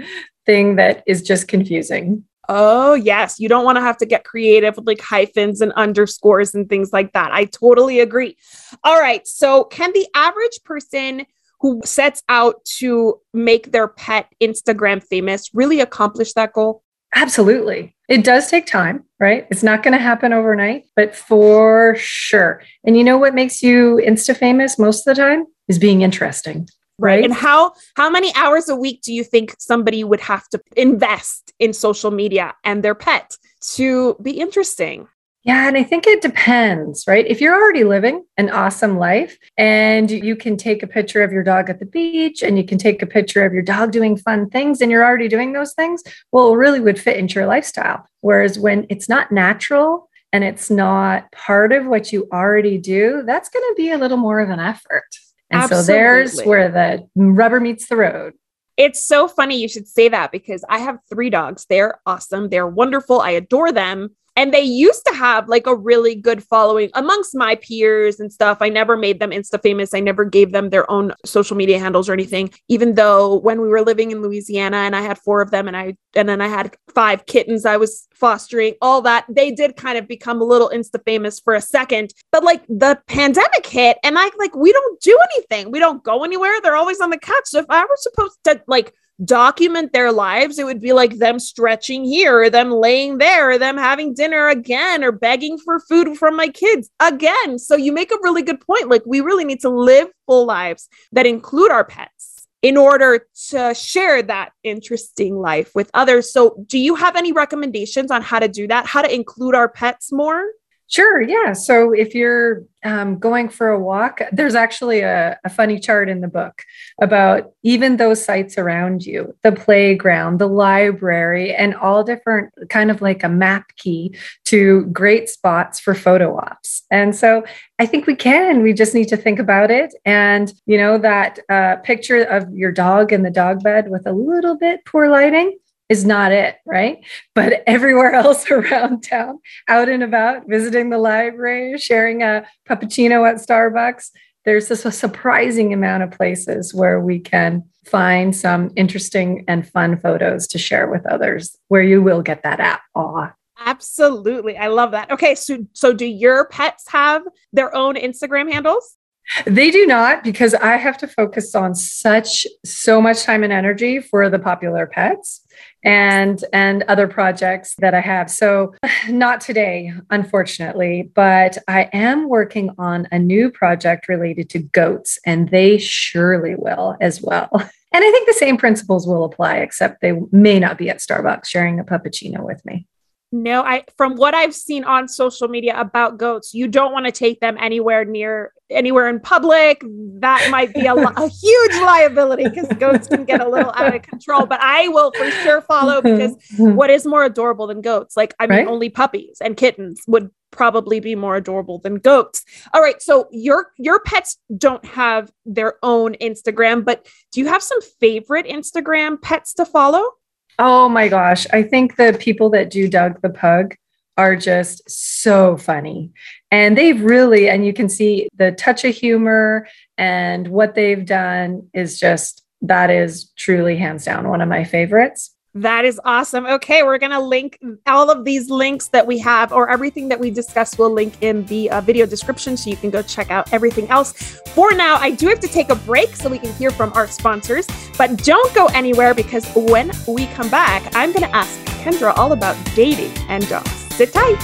thing 0.46 0.76
that 0.76 1.02
is 1.06 1.22
just 1.22 1.48
confusing. 1.48 2.24
Oh, 2.50 2.94
yes. 2.94 3.38
You 3.38 3.48
don't 3.48 3.64
want 3.64 3.76
to 3.76 3.82
have 3.82 3.98
to 3.98 4.06
get 4.06 4.24
creative 4.24 4.76
with 4.76 4.86
like 4.86 5.02
hyphens 5.02 5.60
and 5.60 5.72
underscores 5.72 6.54
and 6.54 6.68
things 6.68 6.92
like 6.92 7.12
that. 7.12 7.30
I 7.30 7.44
totally 7.44 8.00
agree. 8.00 8.38
All 8.84 8.98
right. 8.98 9.26
So, 9.26 9.64
can 9.64 9.92
the 9.92 10.06
average 10.14 10.60
person 10.64 11.26
who 11.60 11.82
sets 11.84 12.22
out 12.28 12.64
to 12.78 13.20
make 13.34 13.72
their 13.72 13.88
pet 13.88 14.32
Instagram 14.40 15.02
famous 15.02 15.50
really 15.52 15.80
accomplish 15.80 16.32
that 16.34 16.54
goal? 16.54 16.82
Absolutely. 17.14 17.94
It 18.08 18.24
does 18.24 18.50
take 18.50 18.66
time, 18.66 19.04
right? 19.18 19.46
It's 19.50 19.62
not 19.62 19.82
going 19.82 19.92
to 19.92 20.02
happen 20.02 20.32
overnight, 20.32 20.84
but 20.96 21.14
for 21.14 21.94
sure. 21.98 22.62
And 22.84 22.96
you 22.96 23.04
know 23.04 23.18
what 23.18 23.34
makes 23.34 23.62
you 23.62 24.00
insta 24.04 24.36
famous 24.36 24.78
most 24.78 25.06
of 25.06 25.16
the 25.16 25.22
time 25.22 25.44
is 25.68 25.78
being 25.78 26.02
interesting, 26.02 26.68
right? 26.98 27.24
And 27.24 27.32
how 27.32 27.72
how 27.96 28.08
many 28.08 28.32
hours 28.34 28.68
a 28.68 28.76
week 28.76 29.02
do 29.02 29.12
you 29.12 29.24
think 29.24 29.54
somebody 29.58 30.04
would 30.04 30.20
have 30.20 30.48
to 30.50 30.60
invest 30.76 31.52
in 31.58 31.72
social 31.72 32.10
media 32.10 32.54
and 32.64 32.82
their 32.82 32.94
pet 32.94 33.36
to 33.74 34.16
be 34.22 34.32
interesting? 34.32 35.08
Yeah, 35.44 35.68
and 35.68 35.76
I 35.76 35.84
think 35.84 36.06
it 36.06 36.20
depends, 36.20 37.04
right? 37.06 37.24
If 37.26 37.40
you're 37.40 37.54
already 37.54 37.84
living 37.84 38.24
an 38.36 38.50
awesome 38.50 38.98
life 38.98 39.38
and 39.56 40.10
you 40.10 40.36
can 40.36 40.56
take 40.56 40.82
a 40.82 40.86
picture 40.86 41.22
of 41.22 41.32
your 41.32 41.44
dog 41.44 41.70
at 41.70 41.78
the 41.78 41.86
beach 41.86 42.42
and 42.42 42.58
you 42.58 42.64
can 42.64 42.76
take 42.76 43.00
a 43.02 43.06
picture 43.06 43.44
of 43.44 43.52
your 43.52 43.62
dog 43.62 43.92
doing 43.92 44.16
fun 44.16 44.50
things 44.50 44.80
and 44.80 44.90
you're 44.90 45.04
already 45.04 45.28
doing 45.28 45.52
those 45.52 45.74
things, 45.74 46.02
well, 46.32 46.52
it 46.52 46.56
really 46.56 46.80
would 46.80 47.00
fit 47.00 47.16
into 47.16 47.36
your 47.36 47.46
lifestyle. 47.46 48.04
Whereas 48.20 48.58
when 48.58 48.86
it's 48.90 49.08
not 49.08 49.30
natural 49.30 50.10
and 50.32 50.44
it's 50.44 50.70
not 50.70 51.30
part 51.32 51.72
of 51.72 51.86
what 51.86 52.12
you 52.12 52.28
already 52.32 52.76
do, 52.76 53.22
that's 53.24 53.48
going 53.48 53.64
to 53.70 53.74
be 53.76 53.90
a 53.90 53.98
little 53.98 54.18
more 54.18 54.40
of 54.40 54.50
an 54.50 54.60
effort. 54.60 55.08
And 55.50 55.62
Absolutely. 55.62 55.84
so 55.84 55.92
there's 55.92 56.40
where 56.42 56.68
the 56.68 57.08
rubber 57.14 57.60
meets 57.60 57.88
the 57.88 57.96
road. 57.96 58.34
It's 58.76 59.04
so 59.04 59.26
funny 59.28 59.60
you 59.60 59.68
should 59.68 59.88
say 59.88 60.08
that 60.08 60.30
because 60.30 60.64
I 60.68 60.78
have 60.78 60.98
three 61.08 61.30
dogs. 61.30 61.64
They're 61.68 62.00
awesome. 62.04 62.48
They're 62.48 62.68
wonderful. 62.68 63.20
I 63.20 63.30
adore 63.30 63.72
them. 63.72 64.10
And 64.38 64.54
they 64.54 64.62
used 64.62 65.04
to 65.06 65.14
have 65.14 65.48
like 65.48 65.66
a 65.66 65.74
really 65.74 66.14
good 66.14 66.44
following 66.44 66.90
amongst 66.94 67.34
my 67.34 67.56
peers 67.56 68.20
and 68.20 68.32
stuff. 68.32 68.58
I 68.60 68.68
never 68.68 68.96
made 68.96 69.18
them 69.18 69.32
Insta 69.32 69.60
famous. 69.60 69.92
I 69.92 69.98
never 69.98 70.24
gave 70.24 70.52
them 70.52 70.70
their 70.70 70.88
own 70.88 71.12
social 71.24 71.56
media 71.56 71.80
handles 71.80 72.08
or 72.08 72.12
anything, 72.12 72.54
even 72.68 72.94
though 72.94 73.34
when 73.40 73.60
we 73.60 73.66
were 73.66 73.82
living 73.82 74.12
in 74.12 74.22
Louisiana 74.22 74.76
and 74.76 74.94
I 74.94 75.00
had 75.00 75.18
four 75.18 75.42
of 75.42 75.50
them 75.50 75.66
and 75.66 75.76
I, 75.76 75.96
and 76.18 76.28
then 76.28 76.40
I 76.40 76.48
had 76.48 76.76
five 76.94 77.26
kittens 77.26 77.64
I 77.64 77.76
was 77.76 78.08
fostering, 78.12 78.74
all 78.82 79.00
that, 79.02 79.24
they 79.28 79.50
did 79.50 79.76
kind 79.76 79.96
of 79.96 80.08
become 80.08 80.40
a 80.40 80.44
little 80.44 80.70
Insta 80.70 81.02
famous 81.04 81.38
for 81.40 81.54
a 81.54 81.60
second. 81.60 82.12
But 82.32 82.44
like 82.44 82.66
the 82.66 83.00
pandemic 83.06 83.66
hit 83.66 83.98
and 84.02 84.18
I 84.18 84.28
like, 84.38 84.54
we 84.54 84.72
don't 84.72 85.00
do 85.00 85.18
anything. 85.32 85.70
We 85.70 85.78
don't 85.78 86.02
go 86.02 86.24
anywhere. 86.24 86.60
They're 86.60 86.76
always 86.76 87.00
on 87.00 87.10
the 87.10 87.18
couch. 87.18 87.44
So 87.46 87.60
if 87.60 87.66
I 87.70 87.82
were 87.82 87.96
supposed 87.96 88.38
to 88.44 88.62
like, 88.66 88.92
document 89.24 89.92
their 89.92 90.12
lives, 90.12 90.60
it 90.60 90.64
would 90.64 90.80
be 90.80 90.92
like 90.92 91.18
them 91.18 91.40
stretching 91.40 92.04
here, 92.04 92.42
or 92.42 92.50
them 92.50 92.70
laying 92.70 93.18
there, 93.18 93.50
or 93.50 93.58
them 93.58 93.76
having 93.76 94.14
dinner 94.14 94.48
again, 94.48 95.02
or 95.02 95.10
begging 95.10 95.58
for 95.58 95.80
food 95.80 96.16
from 96.16 96.36
my 96.36 96.48
kids 96.48 96.88
again. 97.00 97.58
So 97.58 97.74
you 97.74 97.92
make 97.92 98.12
a 98.12 98.18
really 98.22 98.42
good 98.42 98.60
point. 98.60 98.88
Like, 98.88 99.02
we 99.06 99.20
really 99.20 99.44
need 99.44 99.60
to 99.62 99.70
live 99.70 100.08
full 100.26 100.46
lives 100.46 100.88
that 101.10 101.26
include 101.26 101.72
our 101.72 101.84
pets 101.84 102.27
in 102.62 102.76
order 102.76 103.26
to 103.50 103.74
share 103.74 104.22
that 104.22 104.50
interesting 104.64 105.36
life 105.36 105.70
with 105.74 105.90
others. 105.94 106.32
So, 106.32 106.64
do 106.66 106.78
you 106.78 106.96
have 106.96 107.16
any 107.16 107.32
recommendations 107.32 108.10
on 108.10 108.22
how 108.22 108.38
to 108.40 108.48
do 108.48 108.66
that? 108.68 108.86
How 108.86 109.02
to 109.02 109.12
include 109.12 109.54
our 109.54 109.68
pets 109.68 110.12
more? 110.12 110.44
Sure. 110.90 111.20
Yeah. 111.20 111.52
So 111.52 111.92
if 111.92 112.14
you're 112.14 112.64
um, 112.82 113.18
going 113.18 113.50
for 113.50 113.68
a 113.68 113.78
walk, 113.78 114.22
there's 114.32 114.54
actually 114.54 115.00
a, 115.00 115.38
a, 115.44 115.50
funny 115.50 115.78
chart 115.78 116.08
in 116.08 116.22
the 116.22 116.28
book 116.28 116.62
about 117.02 117.52
even 117.62 117.98
those 117.98 118.24
sites 118.24 118.56
around 118.56 119.04
you 119.04 119.36
the 119.42 119.52
playground, 119.52 120.38
the 120.38 120.48
library, 120.48 121.54
and 121.54 121.74
all 121.74 122.04
different 122.04 122.54
kind 122.70 122.90
of 122.90 123.02
like 123.02 123.22
a 123.22 123.28
map 123.28 123.76
key 123.76 124.16
to 124.46 124.86
great 124.86 125.28
spots 125.28 125.78
for 125.78 125.94
photo 125.94 126.38
ops. 126.38 126.84
And 126.90 127.14
so 127.14 127.44
I 127.78 127.84
think 127.84 128.06
we 128.06 128.16
can. 128.16 128.62
We 128.62 128.72
just 128.72 128.94
need 128.94 129.08
to 129.08 129.16
think 129.16 129.38
about 129.38 129.70
it. 129.70 129.92
And, 130.06 130.54
you 130.64 130.78
know, 130.78 130.96
that 130.98 131.38
uh, 131.50 131.76
picture 131.76 132.22
of 132.22 132.50
your 132.54 132.72
dog 132.72 133.12
in 133.12 133.24
the 133.24 133.30
dog 133.30 133.62
bed 133.62 133.90
with 133.90 134.06
a 134.06 134.12
little 134.12 134.56
bit 134.56 134.86
poor 134.86 135.08
lighting 135.08 135.58
is 135.88 136.04
not 136.04 136.32
it, 136.32 136.56
right? 136.66 137.04
But 137.34 137.62
everywhere 137.66 138.12
else 138.12 138.50
around 138.50 139.02
town, 139.02 139.38
out 139.68 139.88
and 139.88 140.02
about, 140.02 140.48
visiting 140.48 140.90
the 140.90 140.98
library, 140.98 141.78
sharing 141.78 142.22
a 142.22 142.46
puppuccino 142.68 143.28
at 143.28 143.36
Starbucks, 143.36 144.10
there's 144.44 144.68
this 144.68 144.84
a 144.84 144.92
surprising 144.92 145.72
amount 145.72 146.02
of 146.02 146.10
places 146.10 146.72
where 146.72 147.00
we 147.00 147.18
can 147.18 147.64
find 147.84 148.34
some 148.34 148.70
interesting 148.76 149.44
and 149.48 149.68
fun 149.68 149.98
photos 149.98 150.46
to 150.48 150.58
share 150.58 150.88
with 150.88 151.06
others 151.06 151.56
where 151.68 151.82
you 151.82 152.02
will 152.02 152.22
get 152.22 152.42
that 152.42 152.60
app 152.60 152.82
awe. 152.94 153.32
Absolutely. 153.64 154.56
I 154.56 154.68
love 154.68 154.92
that. 154.92 155.10
Okay, 155.10 155.34
so 155.34 155.66
so 155.72 155.92
do 155.92 156.06
your 156.06 156.46
pets 156.46 156.84
have 156.88 157.22
their 157.52 157.74
own 157.74 157.96
Instagram 157.96 158.50
handles? 158.52 158.96
They 159.44 159.70
do 159.70 159.84
not 159.84 160.24
because 160.24 160.54
I 160.54 160.76
have 160.76 160.96
to 160.98 161.08
focus 161.08 161.54
on 161.54 161.74
such 161.74 162.46
so 162.64 163.00
much 163.00 163.24
time 163.24 163.42
and 163.42 163.52
energy 163.52 164.00
for 164.00 164.30
the 164.30 164.38
popular 164.38 164.86
pets 164.86 165.44
and 165.84 166.44
and 166.52 166.82
other 166.84 167.06
projects 167.06 167.74
that 167.78 167.94
I 167.94 168.00
have. 168.00 168.30
So 168.30 168.74
not 169.08 169.40
today, 169.40 169.92
unfortunately, 170.10 171.10
but 171.14 171.58
I 171.66 171.88
am 171.92 172.28
working 172.28 172.70
on 172.78 173.06
a 173.12 173.18
new 173.18 173.50
project 173.50 174.08
related 174.08 174.50
to 174.50 174.60
goats 174.60 175.18
and 175.24 175.50
they 175.50 175.78
surely 175.78 176.54
will 176.54 176.96
as 177.00 177.22
well. 177.22 177.50
And 177.90 178.04
I 178.04 178.10
think 178.10 178.26
the 178.26 178.34
same 178.34 178.58
principles 178.58 179.06
will 179.06 179.24
apply 179.24 179.56
except 179.56 180.02
they 180.02 180.12
may 180.30 180.60
not 180.60 180.76
be 180.76 180.90
at 180.90 180.98
Starbucks 180.98 181.46
sharing 181.46 181.80
a 181.80 181.84
puppuccino 181.84 182.44
with 182.44 182.62
me. 182.66 182.86
No, 183.30 183.62
I 183.62 183.84
from 183.96 184.16
what 184.16 184.34
I've 184.34 184.54
seen 184.54 184.84
on 184.84 185.06
social 185.06 185.48
media 185.48 185.78
about 185.78 186.16
goats, 186.16 186.54
you 186.54 186.66
don't 186.66 186.92
want 186.92 187.04
to 187.04 187.12
take 187.12 187.40
them 187.40 187.58
anywhere 187.60 188.04
near 188.06 188.54
anywhere 188.70 189.08
in 189.08 189.20
public. 189.20 189.82
That 190.20 190.48
might 190.50 190.72
be 190.72 190.86
a, 190.86 190.94
a 190.94 191.28
huge 191.42 191.76
liability 191.82 192.44
because 192.44 192.68
goats 192.78 193.06
can 193.06 193.24
get 193.24 193.40
a 193.40 193.48
little 193.48 193.72
out 193.72 193.94
of 193.94 194.02
control. 194.02 194.46
But 194.46 194.60
I 194.62 194.88
will 194.88 195.12
for 195.12 195.30
sure 195.30 195.60
follow 195.60 196.00
mm-hmm. 196.00 196.16
because 196.16 196.36
mm-hmm. 196.54 196.74
what 196.74 196.88
is 196.88 197.04
more 197.06 197.24
adorable 197.24 197.66
than 197.66 197.82
goats? 197.82 198.16
Like 198.16 198.34
I 198.40 198.46
mean, 198.46 198.60
right? 198.60 198.66
only 198.66 198.88
puppies 198.88 199.38
and 199.42 199.58
kittens 199.58 200.00
would 200.06 200.30
probably 200.50 200.98
be 200.98 201.14
more 201.14 201.36
adorable 201.36 201.78
than 201.78 201.96
goats. 201.96 202.44
All 202.72 202.80
right, 202.80 203.00
so 203.02 203.28
your 203.30 203.72
your 203.76 204.00
pets 204.00 204.38
don't 204.56 204.84
have 204.86 205.30
their 205.44 205.74
own 205.82 206.14
Instagram, 206.14 206.82
but 206.82 207.06
do 207.32 207.40
you 207.40 207.46
have 207.46 207.62
some 207.62 207.80
favorite 208.00 208.46
Instagram 208.46 209.20
pets 209.20 209.52
to 209.54 209.66
follow? 209.66 210.12
Oh 210.58 210.88
my 210.88 211.08
gosh. 211.08 211.46
I 211.52 211.62
think 211.62 211.96
the 211.96 212.16
people 212.18 212.50
that 212.50 212.70
do 212.70 212.88
Doug 212.88 213.20
the 213.22 213.30
Pug 213.30 213.76
are 214.16 214.34
just 214.34 214.82
so 214.90 215.56
funny. 215.56 216.10
And 216.50 216.76
they've 216.76 217.00
really, 217.00 217.48
and 217.48 217.64
you 217.64 217.72
can 217.72 217.88
see 217.88 218.28
the 218.36 218.50
touch 218.52 218.84
of 218.84 218.94
humor 218.94 219.68
and 219.96 220.48
what 220.48 220.74
they've 220.74 221.06
done 221.06 221.68
is 221.72 222.00
just, 222.00 222.44
that 222.62 222.90
is 222.90 223.30
truly 223.36 223.76
hands 223.76 224.04
down 224.04 224.28
one 224.28 224.40
of 224.40 224.48
my 224.48 224.64
favorites. 224.64 225.32
That 225.62 225.84
is 225.84 226.00
awesome. 226.04 226.46
Okay, 226.46 226.84
we're 226.84 226.98
going 226.98 227.10
to 227.10 227.18
link 227.18 227.58
all 227.88 228.12
of 228.12 228.24
these 228.24 228.48
links 228.48 228.88
that 228.88 229.04
we 229.04 229.18
have, 229.18 229.52
or 229.52 229.68
everything 229.68 230.08
that 230.08 230.20
we 230.20 230.30
discussed, 230.30 230.78
we'll 230.78 230.92
link 230.92 231.14
in 231.20 231.44
the 231.46 231.68
uh, 231.70 231.80
video 231.80 232.06
description 232.06 232.56
so 232.56 232.70
you 232.70 232.76
can 232.76 232.90
go 232.90 233.02
check 233.02 233.32
out 233.32 233.52
everything 233.52 233.88
else. 233.90 234.12
For 234.54 234.72
now, 234.72 234.96
I 234.96 235.10
do 235.10 235.26
have 235.26 235.40
to 235.40 235.48
take 235.48 235.70
a 235.70 235.74
break 235.74 236.14
so 236.14 236.28
we 236.28 236.38
can 236.38 236.52
hear 236.54 236.70
from 236.70 236.92
our 236.92 237.08
sponsors, 237.08 237.66
but 237.96 238.18
don't 238.18 238.54
go 238.54 238.66
anywhere 238.66 239.14
because 239.14 239.52
when 239.56 239.90
we 240.06 240.26
come 240.26 240.48
back, 240.48 240.94
I'm 240.94 241.10
going 241.10 241.28
to 241.28 241.34
ask 241.34 241.58
Kendra 241.82 242.16
all 242.16 242.30
about 242.30 242.56
dating 242.76 243.12
and 243.28 243.48
dogs. 243.48 243.70
Sit 243.96 244.12
tight. 244.12 244.38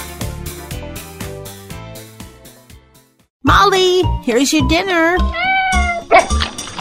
Molly, 3.44 4.02
here's 4.24 4.52
your 4.52 4.66
dinner. 4.68 5.16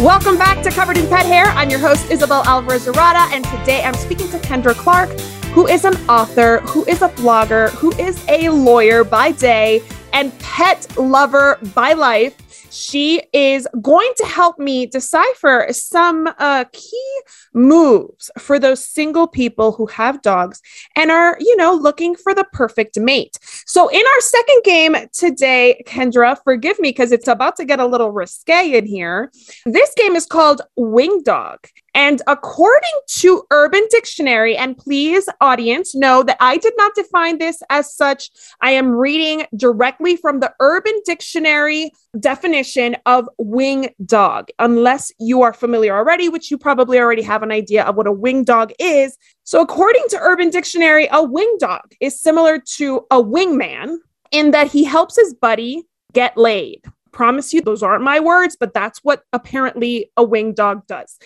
Welcome 0.00 0.38
back 0.38 0.62
to 0.62 0.70
Covered 0.70 0.96
in 0.96 1.06
Pet 1.08 1.26
Hair. 1.26 1.44
I'm 1.44 1.68
your 1.68 1.78
host, 1.78 2.10
Isabel 2.10 2.42
Alvarez 2.46 2.86
Zarada, 2.86 3.30
and 3.34 3.44
today 3.44 3.82
I'm 3.84 3.92
speaking 3.92 4.30
to 4.30 4.38
Kendra 4.38 4.74
Clark, 4.74 5.10
who 5.52 5.66
is 5.66 5.84
an 5.84 5.94
author, 6.08 6.60
who 6.60 6.86
is 6.86 7.02
a 7.02 7.10
blogger, 7.10 7.68
who 7.72 7.92
is 7.96 8.24
a 8.26 8.48
lawyer 8.48 9.04
by 9.04 9.32
day, 9.32 9.82
and 10.14 10.36
pet 10.38 10.96
lover 10.96 11.58
by 11.74 11.92
life. 11.92 12.34
She 12.70 13.22
is 13.32 13.66
going 13.82 14.12
to 14.16 14.24
help 14.24 14.58
me 14.58 14.86
decipher 14.86 15.66
some 15.70 16.28
uh, 16.38 16.64
key 16.72 17.20
moves 17.52 18.30
for 18.38 18.58
those 18.58 18.86
single 18.86 19.26
people 19.26 19.72
who 19.72 19.86
have 19.86 20.22
dogs 20.22 20.60
and 20.96 21.10
are, 21.10 21.36
you 21.40 21.56
know, 21.56 21.74
looking 21.74 22.14
for 22.14 22.34
the 22.34 22.44
perfect 22.52 22.98
mate. 22.98 23.38
So, 23.66 23.88
in 23.88 24.00
our 24.00 24.20
second 24.20 24.62
game 24.64 24.96
today, 25.12 25.82
Kendra, 25.86 26.36
forgive 26.44 26.78
me 26.78 26.90
because 26.90 27.12
it's 27.12 27.28
about 27.28 27.56
to 27.56 27.64
get 27.64 27.80
a 27.80 27.86
little 27.86 28.12
risque 28.12 28.76
in 28.76 28.86
here. 28.86 29.32
This 29.66 29.92
game 29.96 30.14
is 30.14 30.26
called 30.26 30.62
Wing 30.76 31.22
Dog. 31.24 31.66
And 32.00 32.22
according 32.26 32.98
to 33.18 33.44
Urban 33.50 33.82
Dictionary, 33.90 34.56
and 34.56 34.74
please, 34.74 35.28
audience, 35.38 35.94
know 35.94 36.22
that 36.22 36.38
I 36.40 36.56
did 36.56 36.72
not 36.78 36.94
define 36.94 37.36
this 37.36 37.62
as 37.68 37.94
such. 37.94 38.30
I 38.62 38.70
am 38.70 38.88
reading 38.88 39.44
directly 39.54 40.16
from 40.16 40.40
the 40.40 40.50
Urban 40.60 40.98
Dictionary 41.04 41.90
definition 42.18 42.96
of 43.04 43.28
wing 43.36 43.90
dog, 44.06 44.48
unless 44.58 45.12
you 45.20 45.42
are 45.42 45.52
familiar 45.52 45.94
already, 45.94 46.30
which 46.30 46.50
you 46.50 46.56
probably 46.56 46.98
already 46.98 47.20
have 47.20 47.42
an 47.42 47.52
idea 47.52 47.84
of 47.84 47.96
what 47.96 48.06
a 48.06 48.12
wing 48.12 48.44
dog 48.44 48.72
is. 48.78 49.18
So, 49.44 49.60
according 49.60 50.04
to 50.08 50.18
Urban 50.18 50.48
Dictionary, 50.48 51.06
a 51.12 51.22
wing 51.22 51.54
dog 51.60 51.82
is 52.00 52.18
similar 52.18 52.62
to 52.76 53.04
a 53.10 53.22
wingman 53.22 53.98
in 54.30 54.52
that 54.52 54.68
he 54.68 54.84
helps 54.84 55.16
his 55.16 55.34
buddy 55.34 55.82
get 56.14 56.38
laid. 56.38 56.80
Promise 57.12 57.52
you, 57.52 57.60
those 57.60 57.82
aren't 57.82 58.04
my 58.04 58.20
words, 58.20 58.56
but 58.58 58.72
that's 58.72 59.00
what 59.00 59.22
apparently 59.34 60.10
a 60.16 60.24
wing 60.24 60.54
dog 60.54 60.86
does. 60.86 61.18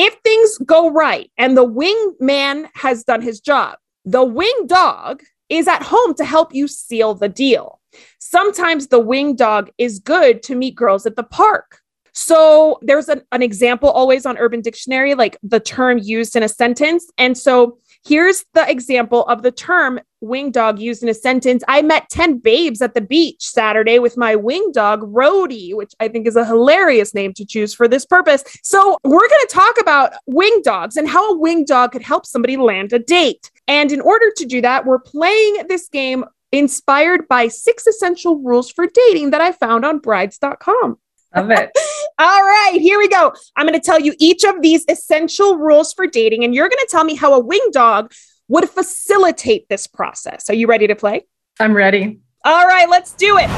If 0.00 0.14
things 0.22 0.58
go 0.58 0.90
right 0.90 1.28
and 1.36 1.56
the 1.56 1.66
wingman 1.66 2.68
has 2.74 3.02
done 3.02 3.20
his 3.20 3.40
job, 3.40 3.78
the 4.04 4.22
wing 4.22 4.66
dog 4.66 5.22
is 5.48 5.66
at 5.66 5.82
home 5.82 6.14
to 6.14 6.24
help 6.24 6.54
you 6.54 6.68
seal 6.68 7.14
the 7.14 7.28
deal. 7.28 7.80
Sometimes 8.20 8.86
the 8.86 9.00
wing 9.00 9.34
dog 9.34 9.70
is 9.76 9.98
good 9.98 10.44
to 10.44 10.54
meet 10.54 10.76
girls 10.76 11.04
at 11.04 11.16
the 11.16 11.24
park. 11.24 11.80
So 12.12 12.78
there's 12.80 13.08
an, 13.08 13.22
an 13.32 13.42
example 13.42 13.90
always 13.90 14.24
on 14.24 14.38
Urban 14.38 14.60
Dictionary, 14.60 15.16
like 15.16 15.36
the 15.42 15.58
term 15.58 15.98
used 15.98 16.36
in 16.36 16.44
a 16.44 16.48
sentence. 16.48 17.10
And 17.18 17.36
so 17.36 17.78
Here's 18.06 18.44
the 18.54 18.68
example 18.70 19.24
of 19.26 19.42
the 19.42 19.50
term 19.50 20.00
wing 20.20 20.50
dog 20.50 20.78
used 20.78 21.02
in 21.02 21.08
a 21.08 21.14
sentence. 21.14 21.62
I 21.68 21.82
met 21.82 22.08
10 22.10 22.38
babes 22.38 22.82
at 22.82 22.94
the 22.94 23.00
beach 23.00 23.42
Saturday 23.42 23.98
with 23.98 24.16
my 24.16 24.36
wing 24.36 24.72
dog, 24.72 25.00
Rody, 25.04 25.74
which 25.74 25.94
I 26.00 26.08
think 26.08 26.26
is 26.26 26.36
a 26.36 26.44
hilarious 26.44 27.14
name 27.14 27.32
to 27.34 27.44
choose 27.44 27.74
for 27.74 27.88
this 27.88 28.06
purpose. 28.06 28.44
So, 28.62 28.98
we're 29.04 29.28
going 29.28 29.46
to 29.46 29.50
talk 29.50 29.80
about 29.80 30.12
wing 30.26 30.60
dogs 30.62 30.96
and 30.96 31.08
how 31.08 31.32
a 31.32 31.38
wing 31.38 31.64
dog 31.64 31.92
could 31.92 32.02
help 32.02 32.26
somebody 32.26 32.56
land 32.56 32.92
a 32.92 32.98
date. 32.98 33.50
And 33.66 33.92
in 33.92 34.00
order 34.00 34.32
to 34.36 34.46
do 34.46 34.60
that, 34.62 34.86
we're 34.86 34.98
playing 34.98 35.66
this 35.68 35.88
game 35.88 36.24
inspired 36.52 37.28
by 37.28 37.48
six 37.48 37.86
essential 37.86 38.38
rules 38.38 38.70
for 38.70 38.86
dating 38.86 39.30
that 39.30 39.40
I 39.40 39.52
found 39.52 39.84
on 39.84 39.98
brides.com. 39.98 40.98
Love 41.36 41.50
it. 41.50 41.70
All 42.18 42.42
right, 42.42 42.78
here 42.80 42.98
we 42.98 43.08
go. 43.08 43.32
I'm 43.56 43.66
going 43.66 43.78
to 43.78 43.84
tell 43.84 44.00
you 44.00 44.14
each 44.18 44.44
of 44.44 44.62
these 44.62 44.84
essential 44.88 45.56
rules 45.56 45.92
for 45.92 46.06
dating, 46.06 46.44
and 46.44 46.54
you're 46.54 46.68
going 46.68 46.78
to 46.80 46.88
tell 46.90 47.04
me 47.04 47.14
how 47.14 47.34
a 47.34 47.38
wing 47.38 47.68
dog 47.72 48.12
would 48.48 48.68
facilitate 48.68 49.68
this 49.68 49.86
process. 49.86 50.50
Are 50.50 50.54
you 50.54 50.66
ready 50.66 50.86
to 50.86 50.94
play? 50.94 51.26
I'm 51.60 51.74
ready. 51.74 52.20
All 52.44 52.66
right, 52.66 52.88
let's 52.88 53.12
do 53.12 53.36
it. 53.38 53.50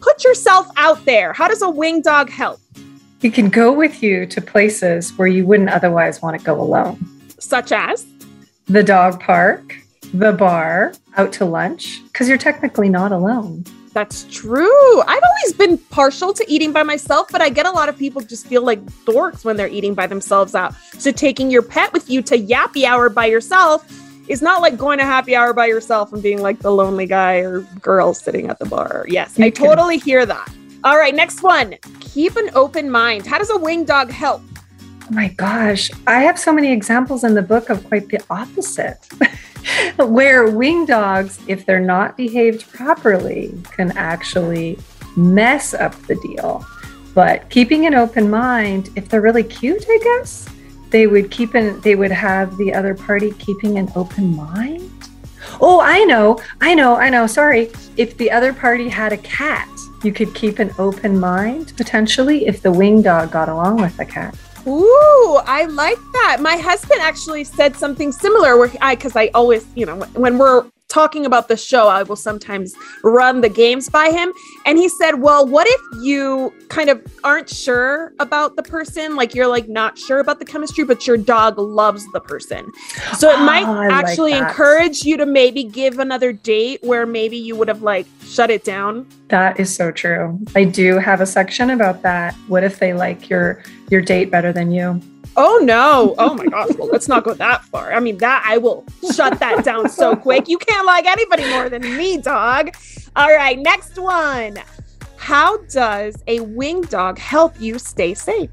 Put 0.00 0.24
yourself 0.24 0.68
out 0.76 1.04
there. 1.04 1.32
How 1.32 1.48
does 1.48 1.62
a 1.62 1.70
wing 1.70 2.02
dog 2.02 2.30
help? 2.30 2.60
He 3.20 3.30
can 3.30 3.48
go 3.48 3.72
with 3.72 4.02
you 4.02 4.26
to 4.26 4.40
places 4.40 5.10
where 5.18 5.26
you 5.26 5.44
wouldn't 5.44 5.70
otherwise 5.70 6.22
want 6.22 6.38
to 6.38 6.44
go 6.44 6.60
alone, 6.60 7.04
such 7.40 7.72
as 7.72 8.06
the 8.66 8.84
dog 8.84 9.18
park, 9.20 9.76
the 10.14 10.32
bar, 10.32 10.92
out 11.16 11.32
to 11.32 11.44
lunch, 11.44 12.00
because 12.04 12.28
you're 12.28 12.38
technically 12.38 12.88
not 12.88 13.10
alone. 13.10 13.64
That's 13.98 14.22
true. 14.30 15.00
I've 15.00 15.22
always 15.24 15.54
been 15.58 15.76
partial 15.76 16.32
to 16.32 16.44
eating 16.46 16.72
by 16.72 16.84
myself, 16.84 17.26
but 17.32 17.42
I 17.42 17.48
get 17.48 17.66
a 17.66 17.72
lot 17.72 17.88
of 17.88 17.98
people 17.98 18.22
just 18.22 18.46
feel 18.46 18.62
like 18.62 18.80
dorks 19.04 19.44
when 19.44 19.56
they're 19.56 19.66
eating 19.66 19.92
by 19.92 20.06
themselves 20.06 20.54
out. 20.54 20.72
So 21.00 21.10
taking 21.10 21.50
your 21.50 21.62
pet 21.62 21.92
with 21.92 22.08
you 22.08 22.22
to 22.22 22.38
yappy 22.38 22.84
hour 22.84 23.08
by 23.08 23.26
yourself 23.26 23.84
is 24.28 24.40
not 24.40 24.62
like 24.62 24.78
going 24.78 24.98
to 24.98 25.04
happy 25.04 25.34
hour 25.34 25.52
by 25.52 25.66
yourself 25.66 26.12
and 26.12 26.22
being 26.22 26.40
like 26.40 26.60
the 26.60 26.70
lonely 26.70 27.06
guy 27.06 27.38
or 27.38 27.62
girl 27.82 28.14
sitting 28.14 28.48
at 28.48 28.60
the 28.60 28.66
bar. 28.66 29.04
Yes, 29.08 29.36
I 29.40 29.50
totally 29.50 29.98
hear 29.98 30.24
that. 30.24 30.48
All 30.84 30.96
right, 30.96 31.12
next 31.12 31.42
one. 31.42 31.74
Keep 31.98 32.36
an 32.36 32.50
open 32.54 32.92
mind. 32.92 33.26
How 33.26 33.38
does 33.38 33.50
a 33.50 33.58
wing 33.58 33.84
dog 33.84 34.12
help? 34.12 34.42
My 35.10 35.28
gosh, 35.28 35.90
I 36.06 36.20
have 36.20 36.38
so 36.38 36.52
many 36.52 36.72
examples 36.72 37.24
in 37.24 37.34
the 37.34 37.42
book 37.42 37.70
of 37.70 37.86
quite 37.88 38.08
the 38.08 38.20
opposite. 38.28 38.98
where 39.96 40.50
wing 40.50 40.84
dogs, 40.86 41.40
if 41.46 41.66
they're 41.66 41.80
not 41.80 42.16
behaved 42.16 42.70
properly, 42.72 43.54
can 43.72 43.96
actually 43.96 44.78
mess 45.16 45.74
up 45.74 45.94
the 46.06 46.14
deal. 46.16 46.64
But 47.14 47.48
keeping 47.50 47.86
an 47.86 47.94
open 47.94 48.30
mind, 48.30 48.90
if 48.96 49.08
they're 49.08 49.20
really 49.20 49.42
cute, 49.42 49.84
I 49.88 49.98
guess, 50.02 50.48
they 50.90 51.06
would 51.06 51.30
keep 51.30 51.54
an 51.54 51.80
they 51.80 51.96
would 51.96 52.12
have 52.12 52.56
the 52.56 52.72
other 52.72 52.94
party 52.94 53.32
keeping 53.32 53.78
an 53.78 53.90
open 53.96 54.36
mind. 54.36 54.90
Oh, 55.60 55.80
I 55.80 56.04
know, 56.04 56.40
I 56.60 56.74
know, 56.74 56.96
I 56.96 57.10
know. 57.10 57.26
Sorry. 57.26 57.70
If 57.96 58.16
the 58.16 58.30
other 58.30 58.52
party 58.52 58.88
had 58.88 59.12
a 59.12 59.18
cat, 59.18 59.68
you 60.04 60.12
could 60.12 60.34
keep 60.34 60.58
an 60.58 60.72
open 60.78 61.18
mind 61.18 61.72
potentially 61.76 62.46
if 62.46 62.62
the 62.62 62.70
wing 62.70 63.02
dog 63.02 63.32
got 63.32 63.48
along 63.48 63.80
with 63.80 63.96
the 63.96 64.04
cat. 64.04 64.36
Ooh, 64.66 65.40
I 65.44 65.64
like 65.70 65.98
that. 66.12 66.38
My 66.40 66.56
husband 66.56 67.00
actually 67.00 67.44
said 67.44 67.76
something 67.76 68.12
similar 68.12 68.56
where 68.56 68.70
I, 68.80 68.94
because 68.94 69.16
I 69.16 69.28
always, 69.34 69.66
you 69.74 69.86
know, 69.86 69.96
when 70.14 70.38
we're 70.38 70.66
talking 70.88 71.26
about 71.26 71.48
the 71.48 71.56
show, 71.56 71.88
I 71.88 72.02
will 72.02 72.16
sometimes 72.16 72.74
run 73.04 73.42
the 73.42 73.48
games 73.48 73.88
by 73.88 74.10
him. 74.10 74.32
And 74.66 74.78
he 74.78 74.88
said, 74.88 75.16
Well, 75.16 75.46
what 75.46 75.66
if 75.68 76.02
you 76.02 76.52
kind 76.68 76.90
of 76.90 77.02
aren't 77.24 77.48
sure 77.48 78.12
about 78.18 78.56
the 78.56 78.62
person? 78.62 79.14
Like 79.14 79.34
you're 79.34 79.46
like 79.46 79.68
not 79.68 79.98
sure 79.98 80.18
about 80.18 80.38
the 80.38 80.44
chemistry, 80.44 80.84
but 80.84 81.06
your 81.06 81.16
dog 81.16 81.58
loves 81.58 82.10
the 82.12 82.20
person. 82.20 82.70
So 83.16 83.30
it 83.30 83.38
oh, 83.38 83.44
might 83.44 83.66
actually 83.90 84.32
like 84.32 84.48
encourage 84.48 85.04
you 85.04 85.16
to 85.18 85.26
maybe 85.26 85.64
give 85.64 85.98
another 85.98 86.32
date 86.32 86.80
where 86.82 87.06
maybe 87.06 87.36
you 87.36 87.54
would 87.56 87.68
have 87.68 87.82
like 87.82 88.06
shut 88.24 88.50
it 88.50 88.64
down. 88.64 89.06
That 89.28 89.60
is 89.60 89.74
so 89.74 89.90
true. 89.90 90.38
I 90.56 90.64
do 90.64 90.98
have 90.98 91.20
a 91.20 91.26
section 91.26 91.70
about 91.70 92.02
that. 92.02 92.34
What 92.48 92.64
if 92.64 92.78
they 92.78 92.94
like 92.94 93.28
your 93.28 93.62
your 93.90 94.00
date 94.00 94.30
better 94.30 94.52
than 94.52 94.70
you? 94.70 95.00
Oh 95.36 95.60
no. 95.62 96.14
Oh 96.18 96.34
my 96.34 96.46
gosh. 96.46 96.70
Well, 96.76 96.88
let's 96.88 97.08
not 97.08 97.24
go 97.24 97.34
that 97.34 97.64
far. 97.64 97.92
I 97.92 98.00
mean, 98.00 98.18
that 98.18 98.44
I 98.46 98.58
will 98.58 98.84
shut 99.14 99.38
that 99.38 99.64
down 99.64 99.88
so 99.88 100.16
quick. 100.16 100.48
You 100.48 100.58
can't 100.58 100.86
like 100.86 101.06
anybody 101.06 101.48
more 101.50 101.68
than 101.68 101.82
me, 101.82 102.18
dog. 102.18 102.76
All 103.14 103.28
right, 103.28 103.58
next 103.58 103.98
one. 103.98 104.58
How 105.16 105.58
does 105.64 106.22
a 106.26 106.40
wing 106.40 106.82
dog 106.82 107.18
help 107.18 107.60
you 107.60 107.78
stay 107.78 108.14
safe? 108.14 108.50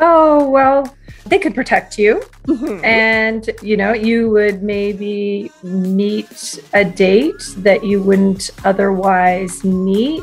Oh, 0.00 0.48
well, 0.48 0.96
they 1.26 1.38
could 1.38 1.54
protect 1.54 1.98
you. 1.98 2.22
Mm-hmm. 2.46 2.84
And, 2.84 3.50
you 3.62 3.76
know, 3.76 3.92
you 3.92 4.30
would 4.30 4.62
maybe 4.62 5.52
meet 5.62 6.60
a 6.72 6.84
date 6.84 7.42
that 7.58 7.84
you 7.84 8.02
wouldn't 8.02 8.50
otherwise 8.64 9.62
meet 9.64 10.22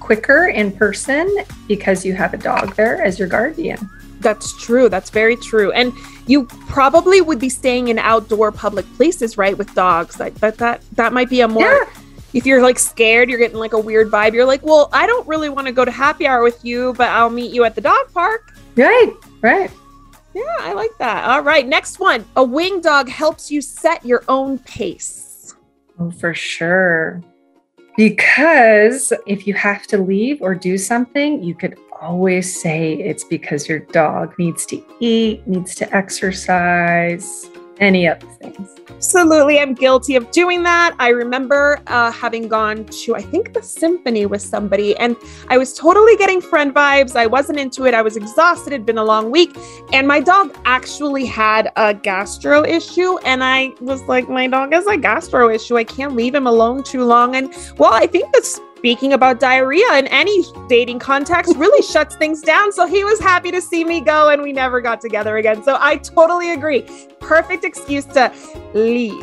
quicker 0.00 0.48
in 0.48 0.72
person 0.72 1.44
because 1.68 2.04
you 2.04 2.14
have 2.14 2.34
a 2.34 2.38
dog 2.38 2.74
there 2.74 3.02
as 3.02 3.18
your 3.18 3.28
guardian. 3.28 3.78
That's 4.20 4.56
true. 4.62 4.88
That's 4.88 5.10
very 5.10 5.36
true. 5.36 5.72
And 5.72 5.92
you 6.26 6.44
probably 6.44 7.20
would 7.20 7.38
be 7.38 7.48
staying 7.48 7.88
in 7.88 7.98
outdoor 7.98 8.52
public 8.52 8.86
places, 8.96 9.36
right, 9.36 9.56
with 9.56 9.74
dogs. 9.74 10.20
Like 10.20 10.34
that 10.36 10.58
that 10.58 10.82
that 10.92 11.12
might 11.12 11.28
be 11.28 11.40
a 11.40 11.48
more 11.48 11.62
yeah. 11.62 11.84
if 12.34 12.46
you're 12.46 12.62
like 12.62 12.78
scared, 12.78 13.28
you're 13.28 13.38
getting 13.38 13.58
like 13.58 13.72
a 13.72 13.78
weird 13.78 14.10
vibe. 14.10 14.34
You're 14.34 14.44
like, 14.44 14.62
"Well, 14.62 14.88
I 14.92 15.06
don't 15.06 15.26
really 15.26 15.48
want 15.48 15.66
to 15.66 15.72
go 15.72 15.84
to 15.84 15.90
happy 15.90 16.26
hour 16.26 16.42
with 16.42 16.64
you, 16.64 16.94
but 16.96 17.08
I'll 17.08 17.30
meet 17.30 17.52
you 17.52 17.64
at 17.64 17.74
the 17.74 17.80
dog 17.80 18.12
park." 18.12 18.52
Right. 18.76 19.12
Right. 19.40 19.70
Yeah, 20.34 20.56
I 20.60 20.74
like 20.74 20.96
that. 20.98 21.24
All 21.24 21.42
right, 21.42 21.66
next 21.66 21.98
one. 21.98 22.24
A 22.36 22.44
wing 22.44 22.80
dog 22.80 23.08
helps 23.08 23.50
you 23.50 23.60
set 23.60 24.04
your 24.04 24.22
own 24.28 24.58
pace. 24.60 25.54
Oh, 25.98 26.10
for 26.10 26.34
sure. 26.34 27.20
Because 27.96 29.12
if 29.26 29.46
you 29.46 29.54
have 29.54 29.86
to 29.88 29.98
leave 29.98 30.40
or 30.40 30.54
do 30.54 30.78
something, 30.78 31.42
you 31.42 31.54
could 31.54 31.76
always 32.00 32.60
say 32.60 32.94
it's 32.94 33.24
because 33.24 33.68
your 33.68 33.80
dog 33.80 34.34
needs 34.38 34.66
to 34.66 34.82
eat, 35.00 35.46
needs 35.46 35.74
to 35.76 35.96
exercise, 35.96 37.50
any 37.78 38.06
other 38.06 38.26
things. 38.26 38.76
Absolutely. 38.90 39.58
I'm 39.58 39.72
guilty 39.72 40.14
of 40.14 40.30
doing 40.30 40.62
that. 40.64 40.94
I 40.98 41.08
remember 41.08 41.80
uh, 41.86 42.12
having 42.12 42.46
gone 42.46 42.84
to, 42.84 43.16
I 43.16 43.22
think, 43.22 43.54
the 43.54 43.62
symphony 43.62 44.26
with 44.26 44.42
somebody, 44.42 44.94
and 44.98 45.16
I 45.48 45.56
was 45.56 45.72
totally 45.72 46.14
getting 46.16 46.42
friend 46.42 46.74
vibes. 46.74 47.16
I 47.16 47.26
wasn't 47.26 47.58
into 47.58 47.86
it. 47.86 47.94
I 47.94 48.02
was 48.02 48.16
exhausted. 48.16 48.74
It'd 48.74 48.84
been 48.84 48.98
a 48.98 49.04
long 49.04 49.30
week. 49.30 49.56
And 49.94 50.06
my 50.06 50.20
dog 50.20 50.54
actually 50.66 51.24
had 51.24 51.72
a 51.76 51.94
gastro 51.94 52.64
issue. 52.64 53.16
And 53.18 53.42
I 53.42 53.70
was 53.80 54.02
like, 54.02 54.28
my 54.28 54.46
dog 54.46 54.74
has 54.74 54.86
a 54.86 54.98
gastro 54.98 55.48
issue. 55.48 55.78
I 55.78 55.84
can't 55.84 56.14
leave 56.14 56.34
him 56.34 56.46
alone 56.46 56.82
too 56.82 57.04
long. 57.04 57.36
And 57.36 57.54
well, 57.78 57.94
I 57.94 58.06
think 58.06 58.30
that's 58.34 58.60
speaking 58.80 59.12
about 59.12 59.38
diarrhea 59.38 59.98
in 59.98 60.06
any 60.06 60.42
dating 60.66 60.98
context 60.98 61.54
really 61.56 61.82
shuts 61.92 62.16
things 62.16 62.40
down. 62.40 62.72
So 62.72 62.86
he 62.86 63.04
was 63.04 63.20
happy 63.20 63.50
to 63.50 63.60
see 63.60 63.84
me 63.84 64.00
go 64.00 64.30
and 64.30 64.40
we 64.40 64.54
never 64.54 64.80
got 64.80 65.02
together 65.02 65.36
again. 65.36 65.62
So 65.62 65.76
I 65.78 65.98
totally 65.98 66.52
agree. 66.52 66.86
Perfect 67.20 67.62
excuse 67.62 68.06
to 68.06 68.32
leave. 68.72 69.22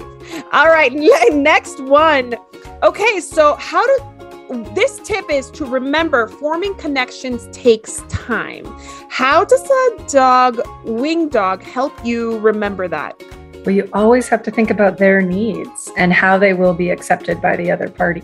All 0.54 0.68
right, 0.68 0.94
next 1.34 1.82
one. 1.82 2.36
Okay, 2.84 3.20
so 3.20 3.56
how 3.56 3.84
do 3.88 4.74
this 4.76 5.00
tip 5.04 5.26
is 5.32 5.50
to 5.52 5.66
remember 5.66 6.28
forming 6.28 6.76
connections 6.76 7.50
takes 7.52 8.04
time. 8.10 8.64
How 9.10 9.44
does 9.44 9.68
a 9.68 10.08
dog, 10.08 10.62
wing 10.86 11.30
dog, 11.30 11.64
help 11.64 11.94
you 12.06 12.38
remember 12.38 12.88
that? 12.90 13.20
Well, 13.66 13.74
you 13.74 13.90
always 13.92 14.30
have 14.30 14.44
to 14.44 14.52
think 14.52 14.70
about 14.70 15.00
their 15.00 15.20
needs 15.20 15.92
and 15.98 16.14
how 16.14 16.38
they 16.38 16.54
will 16.54 16.76
be 16.76 16.92
accepted 16.92 17.42
by 17.42 17.56
the 17.56 17.72
other 17.72 17.90
party. 17.90 18.24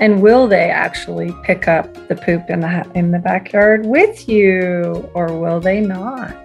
And 0.00 0.20
will 0.20 0.48
they 0.48 0.70
actually 0.70 1.32
pick 1.44 1.68
up 1.68 1.92
the 2.08 2.16
poop 2.16 2.50
in 2.50 2.60
the 2.60 2.90
in 2.94 3.10
the 3.10 3.18
backyard 3.18 3.86
with 3.86 4.28
you 4.28 5.08
or 5.14 5.32
will 5.38 5.60
they 5.60 5.80
not? 5.80 6.36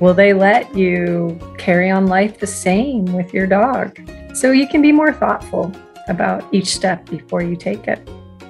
Will 0.00 0.12
they 0.12 0.32
let 0.32 0.76
you 0.76 1.38
carry 1.56 1.90
on 1.90 2.06
life 2.06 2.38
the 2.38 2.46
same 2.46 3.04
with 3.06 3.32
your 3.32 3.46
dog? 3.46 3.98
So 4.34 4.50
you 4.50 4.68
can 4.68 4.82
be 4.82 4.92
more 4.92 5.12
thoughtful 5.12 5.72
about 6.08 6.44
each 6.52 6.74
step 6.74 7.08
before 7.08 7.42
you 7.42 7.56
take 7.56 7.88
it. 7.88 8.06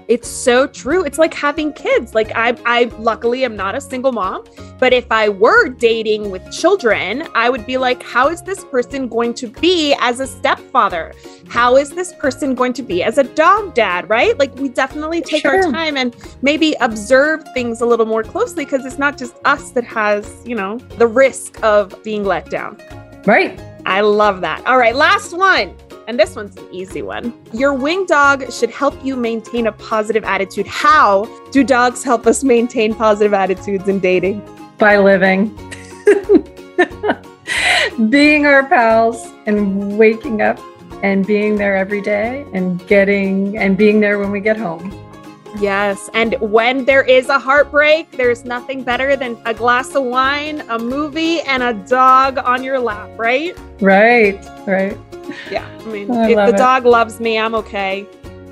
It's 0.09 0.29
so 0.29 0.67
true. 0.67 1.05
It's 1.05 1.19
like 1.19 1.35
having 1.35 1.73
kids. 1.73 2.15
Like 2.15 2.31
I 2.35 2.57
I 2.65 2.85
luckily 2.99 3.45
am 3.45 3.57
not 3.57 3.75
a 3.75 3.81
single 3.81 4.13
mom, 4.13 4.45
but 4.79 4.93
if 4.93 5.11
I 5.11 5.29
were 5.29 5.69
dating 5.69 6.31
with 6.31 6.51
children, 6.53 7.27
I 7.35 7.51
would 7.51 7.67
be 7.67 7.77
like 7.77 8.03
how 8.03 8.29
is 8.29 8.43
this 8.43 8.65
person 8.65 9.09
going 9.09 9.35
to 9.35 9.49
be 9.49 9.97
as 10.01 10.21
a 10.21 10.27
stepfather? 10.27 11.13
How 11.49 11.77
is 11.77 11.91
this 11.91 12.13
person 12.15 12.55
going 12.55 12.73
to 12.75 12.83
be 12.83 13.03
as 13.03 13.19
a 13.19 13.25
dog 13.25 13.75
dad, 13.75 14.09
right? 14.09 14.39
Like 14.39 14.55
we 14.57 14.69
definitely 14.69 15.23
take 15.23 15.43
sure. 15.43 15.65
our 15.65 15.73
time 15.73 15.97
and 15.97 16.15
maybe 16.43 16.75
observe 16.81 17.43
things 17.55 17.81
a 17.81 17.87
little 17.87 18.07
more 18.07 18.23
closely 18.23 18.65
because 18.65 18.85
it's 18.85 18.99
not 18.99 19.19
just 19.19 19.35
us 19.45 19.71
that 19.73 19.85
has, 19.85 20.43
you 20.45 20.55
know, 20.55 20.79
the 20.99 21.07
risk 21.07 21.63
of 21.63 22.01
being 22.03 22.25
let 22.25 22.51
down. 22.51 22.81
Right. 23.27 23.61
I 23.87 24.01
love 24.01 24.41
that. 24.41 24.65
All 24.67 24.79
right, 24.79 24.95
last 24.95 25.37
one. 25.37 25.77
And 26.09 26.21
this 26.21 26.37
one's 26.37 26.57
an 26.57 26.69
easy 26.71 27.03
one. 27.03 27.35
Your 27.53 27.75
wing 27.75 28.07
dog 28.07 28.53
should 28.53 28.71
help 28.71 28.95
you 29.05 29.17
maintain 29.17 29.67
a 29.67 29.73
positive 29.73 30.23
attitude. 30.23 30.67
How 30.67 31.25
do 31.51 31.65
dogs 31.65 32.05
help 32.05 32.29
us 32.29 32.45
maintain 32.45 32.95
positive 32.95 33.35
attitudes 33.35 33.89
in 33.89 33.99
dating? 33.99 34.41
By 34.79 34.99
living. 34.99 35.49
being 38.09 38.47
our 38.47 38.65
pals 38.69 39.27
and 39.47 39.99
waking 39.99 40.43
up 40.43 40.61
and 41.03 41.27
being 41.27 41.57
there 41.57 41.77
every 41.77 42.01
day 42.01 42.47
and 42.53 42.87
getting 42.87 43.59
and 43.59 43.77
being 43.77 43.99
there 43.99 44.21
when 44.21 44.31
we 44.31 44.41
get 44.41 44.57
home. 44.57 44.93
Yes. 45.59 46.09
And 46.15 46.37
when 46.41 46.85
there 46.85 47.03
is 47.03 47.31
a 47.31 47.39
heartbreak, 47.39 48.13
there's 48.13 48.45
nothing 48.45 48.85
better 48.85 49.17
than 49.17 49.39
a 49.45 49.55
glass 49.55 49.95
of 49.95 50.05
wine, 50.05 50.61
a 50.69 50.79
movie, 50.79 51.41
and 51.41 51.63
a 51.63 51.73
dog 51.73 52.39
on 52.39 52.63
your 52.63 52.79
lap, 52.79 53.11
right? 53.17 53.57
Right, 53.81 54.39
right. 54.67 54.97
Yeah. 55.51 55.67
I 55.81 55.85
mean, 55.85 56.11
I 56.11 56.31
if 56.31 56.37
the 56.37 56.55
it. 56.55 56.57
dog 56.57 56.85
loves 56.85 57.21
me, 57.21 57.39
I'm 57.39 57.55
okay. 57.55 58.07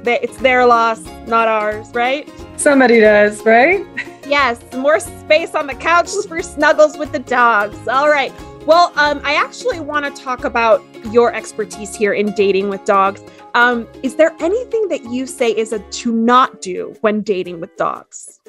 It's 0.06 0.37
their 0.38 0.66
loss, 0.66 1.02
not 1.26 1.48
ours, 1.48 1.90
right? 1.94 2.28
Somebody 2.56 3.00
does, 3.00 3.44
right? 3.44 3.87
Yes. 4.26 4.60
More 4.72 5.00
space 5.00 5.54
on 5.54 5.66
the 5.66 5.74
couch 5.74 6.10
for 6.28 6.40
snuggles 6.42 6.96
with 6.96 7.12
the 7.12 7.18
dogs. 7.18 7.76
All 7.88 8.08
right. 8.08 8.32
Well, 8.66 8.92
um, 8.96 9.20
I 9.24 9.34
actually 9.34 9.80
want 9.80 10.06
to 10.06 10.22
talk 10.22 10.44
about 10.44 10.82
your 11.12 11.34
expertise 11.34 11.94
here 11.94 12.14
in 12.14 12.32
dating 12.32 12.70
with 12.70 12.84
dogs. 12.87 13.22
Um, 13.54 13.87
is 14.02 14.16
there 14.16 14.34
anything 14.40 14.88
that 14.88 15.04
you 15.04 15.26
say 15.26 15.50
is 15.50 15.72
a 15.72 15.78
to 15.78 16.12
not 16.12 16.62
do 16.62 16.96
when 17.02 17.20
dating 17.20 17.60
with 17.60 17.76
dogs? 17.76 18.40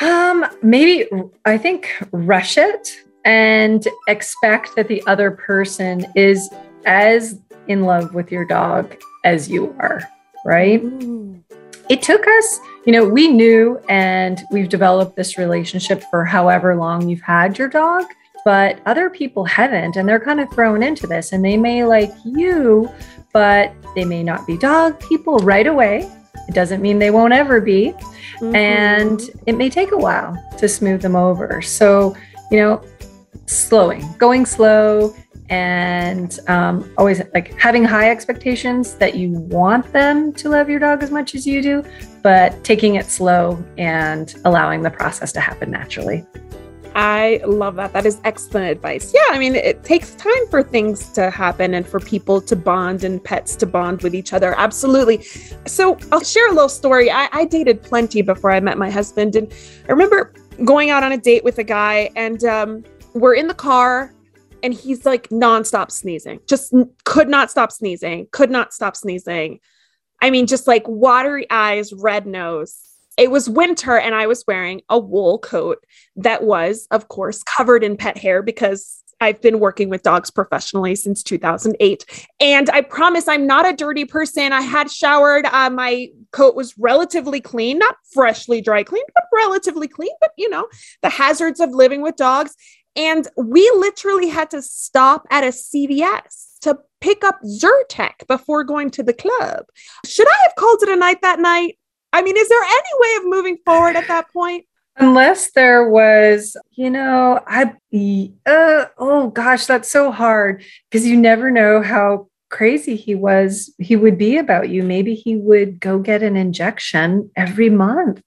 Um, 0.00 0.44
maybe 0.62 1.08
I 1.44 1.56
think 1.56 1.94
rush 2.10 2.58
it 2.58 3.04
and 3.24 3.86
expect 4.08 4.74
that 4.76 4.88
the 4.88 5.02
other 5.06 5.30
person 5.30 6.06
is 6.16 6.48
as 6.84 7.38
in 7.70 7.84
love 7.84 8.14
with 8.14 8.32
your 8.32 8.44
dog 8.44 8.96
as 9.24 9.48
you 9.48 9.74
are, 9.78 10.02
right? 10.44 10.82
Ooh. 10.82 11.42
It 11.88 12.02
took 12.02 12.26
us, 12.26 12.60
you 12.84 12.92
know, 12.92 13.04
we 13.04 13.28
knew 13.28 13.80
and 13.88 14.40
we've 14.50 14.68
developed 14.68 15.16
this 15.16 15.38
relationship 15.38 16.02
for 16.10 16.24
however 16.24 16.76
long 16.76 17.08
you've 17.08 17.20
had 17.20 17.58
your 17.58 17.68
dog, 17.68 18.04
but 18.44 18.80
other 18.86 19.10
people 19.10 19.44
haven't. 19.44 19.96
And 19.96 20.08
they're 20.08 20.20
kind 20.20 20.40
of 20.40 20.50
thrown 20.52 20.82
into 20.82 21.06
this 21.06 21.32
and 21.32 21.44
they 21.44 21.56
may 21.56 21.84
like 21.84 22.12
you, 22.24 22.90
but 23.32 23.72
they 23.94 24.04
may 24.04 24.22
not 24.22 24.46
be 24.46 24.56
dog 24.56 25.00
people 25.00 25.38
right 25.38 25.66
away. 25.66 26.10
It 26.48 26.54
doesn't 26.54 26.80
mean 26.80 26.98
they 26.98 27.10
won't 27.10 27.32
ever 27.32 27.60
be. 27.60 27.92
Mm-hmm. 28.40 28.54
And 28.54 29.20
it 29.46 29.56
may 29.56 29.68
take 29.68 29.92
a 29.92 29.98
while 29.98 30.36
to 30.58 30.68
smooth 30.68 31.02
them 31.02 31.16
over. 31.16 31.60
So, 31.60 32.16
you 32.50 32.58
know, 32.58 32.82
slowing, 33.46 34.04
going 34.18 34.46
slow, 34.46 35.14
and 35.50 36.38
um, 36.46 36.90
always 36.96 37.20
like 37.34 37.58
having 37.60 37.84
high 37.84 38.10
expectations 38.10 38.94
that 38.94 39.16
you 39.16 39.30
want 39.30 39.92
them 39.92 40.32
to 40.34 40.48
love 40.48 40.70
your 40.70 40.78
dog 40.78 41.02
as 41.02 41.10
much 41.10 41.34
as 41.34 41.46
you 41.46 41.60
do, 41.60 41.84
but 42.22 42.62
taking 42.64 42.94
it 42.94 43.06
slow 43.06 43.62
and 43.76 44.36
allowing 44.44 44.82
the 44.82 44.90
process 44.90 45.32
to 45.32 45.40
happen 45.40 45.70
naturally. 45.70 46.24
I 46.94 47.40
love 47.46 47.76
that. 47.76 47.92
That 47.92 48.04
is 48.04 48.20
excellent 48.24 48.68
advice. 48.68 49.12
Yeah, 49.14 49.22
I 49.30 49.38
mean, 49.38 49.54
it 49.54 49.84
takes 49.84 50.14
time 50.16 50.46
for 50.50 50.62
things 50.62 51.10
to 51.12 51.30
happen 51.30 51.74
and 51.74 51.86
for 51.86 52.00
people 52.00 52.40
to 52.40 52.56
bond 52.56 53.04
and 53.04 53.22
pets 53.22 53.54
to 53.56 53.66
bond 53.66 54.02
with 54.02 54.14
each 54.14 54.32
other. 54.32 54.54
Absolutely. 54.58 55.22
So 55.66 55.96
I'll 56.10 56.24
share 56.24 56.48
a 56.48 56.52
little 56.52 56.68
story. 56.68 57.10
I, 57.10 57.28
I 57.32 57.44
dated 57.44 57.82
plenty 57.82 58.22
before 58.22 58.50
I 58.50 58.58
met 58.58 58.76
my 58.76 58.90
husband. 58.90 59.36
And 59.36 59.52
I 59.88 59.92
remember 59.92 60.32
going 60.64 60.90
out 60.90 61.04
on 61.04 61.12
a 61.12 61.16
date 61.16 61.44
with 61.44 61.58
a 61.58 61.64
guy, 61.64 62.10
and 62.16 62.42
um, 62.44 62.84
we're 63.14 63.34
in 63.34 63.46
the 63.46 63.54
car 63.54 64.12
and 64.62 64.74
he's 64.74 65.04
like 65.04 65.28
nonstop 65.28 65.90
sneezing, 65.90 66.40
just 66.46 66.74
could 67.04 67.28
not 67.28 67.50
stop 67.50 67.72
sneezing, 67.72 68.28
could 68.30 68.50
not 68.50 68.72
stop 68.72 68.96
sneezing. 68.96 69.60
I 70.22 70.30
mean, 70.30 70.46
just 70.46 70.66
like 70.66 70.84
watery 70.86 71.46
eyes, 71.50 71.92
red 71.92 72.26
nose. 72.26 72.78
It 73.16 73.30
was 73.30 73.50
winter, 73.50 73.98
and 73.98 74.14
I 74.14 74.26
was 74.26 74.44
wearing 74.46 74.80
a 74.88 74.98
wool 74.98 75.38
coat 75.38 75.84
that 76.16 76.42
was, 76.42 76.86
of 76.90 77.08
course, 77.08 77.42
covered 77.42 77.84
in 77.84 77.96
pet 77.96 78.16
hair 78.16 78.42
because 78.42 79.00
I've 79.20 79.40
been 79.42 79.60
working 79.60 79.90
with 79.90 80.02
dogs 80.02 80.30
professionally 80.30 80.94
since 80.94 81.22
2008. 81.22 82.26
And 82.40 82.70
I 82.70 82.80
promise 82.80 83.28
I'm 83.28 83.46
not 83.46 83.68
a 83.68 83.76
dirty 83.76 84.06
person. 84.06 84.52
I 84.52 84.62
had 84.62 84.90
showered. 84.90 85.44
Uh, 85.46 85.68
my 85.68 86.08
coat 86.32 86.54
was 86.54 86.76
relatively 86.78 87.40
clean, 87.40 87.78
not 87.78 87.96
freshly 88.12 88.62
dry 88.62 88.82
cleaned, 88.82 89.08
but 89.14 89.24
relatively 89.34 89.88
clean. 89.88 90.12
But, 90.20 90.30
you 90.38 90.48
know, 90.48 90.66
the 91.02 91.10
hazards 91.10 91.60
of 91.60 91.70
living 91.70 92.00
with 92.00 92.16
dogs. 92.16 92.54
And 92.96 93.28
we 93.36 93.70
literally 93.76 94.28
had 94.28 94.50
to 94.50 94.62
stop 94.62 95.26
at 95.30 95.44
a 95.44 95.48
CVS 95.48 96.58
to 96.62 96.78
pick 97.00 97.24
up 97.24 97.40
Zyrtec 97.42 98.26
before 98.26 98.64
going 98.64 98.90
to 98.90 99.02
the 99.02 99.12
club. 99.12 99.64
Should 100.04 100.26
I 100.28 100.42
have 100.42 100.54
called 100.56 100.82
it 100.82 100.88
a 100.88 100.96
night 100.96 101.22
that 101.22 101.40
night? 101.40 101.78
I 102.12 102.22
mean, 102.22 102.36
is 102.36 102.48
there 102.48 102.62
any 102.62 102.90
way 102.98 103.16
of 103.18 103.30
moving 103.30 103.58
forward 103.64 103.96
at 103.96 104.08
that 104.08 104.32
point? 104.32 104.66
Unless 104.96 105.52
there 105.52 105.88
was, 105.88 106.56
you 106.72 106.90
know, 106.90 107.40
I, 107.46 107.72
uh, 108.44 108.86
oh 108.98 109.30
gosh, 109.32 109.66
that's 109.66 109.90
so 109.90 110.10
hard 110.10 110.64
because 110.90 111.06
you 111.06 111.16
never 111.16 111.50
know 111.50 111.80
how 111.80 112.28
crazy 112.50 112.96
he 112.96 113.14
was, 113.14 113.72
he 113.78 113.96
would 113.96 114.18
be 114.18 114.36
about 114.36 114.68
you. 114.68 114.82
Maybe 114.82 115.14
he 115.14 115.36
would 115.36 115.80
go 115.80 115.98
get 116.00 116.22
an 116.22 116.36
injection 116.36 117.30
every 117.36 117.70
month 117.70 118.20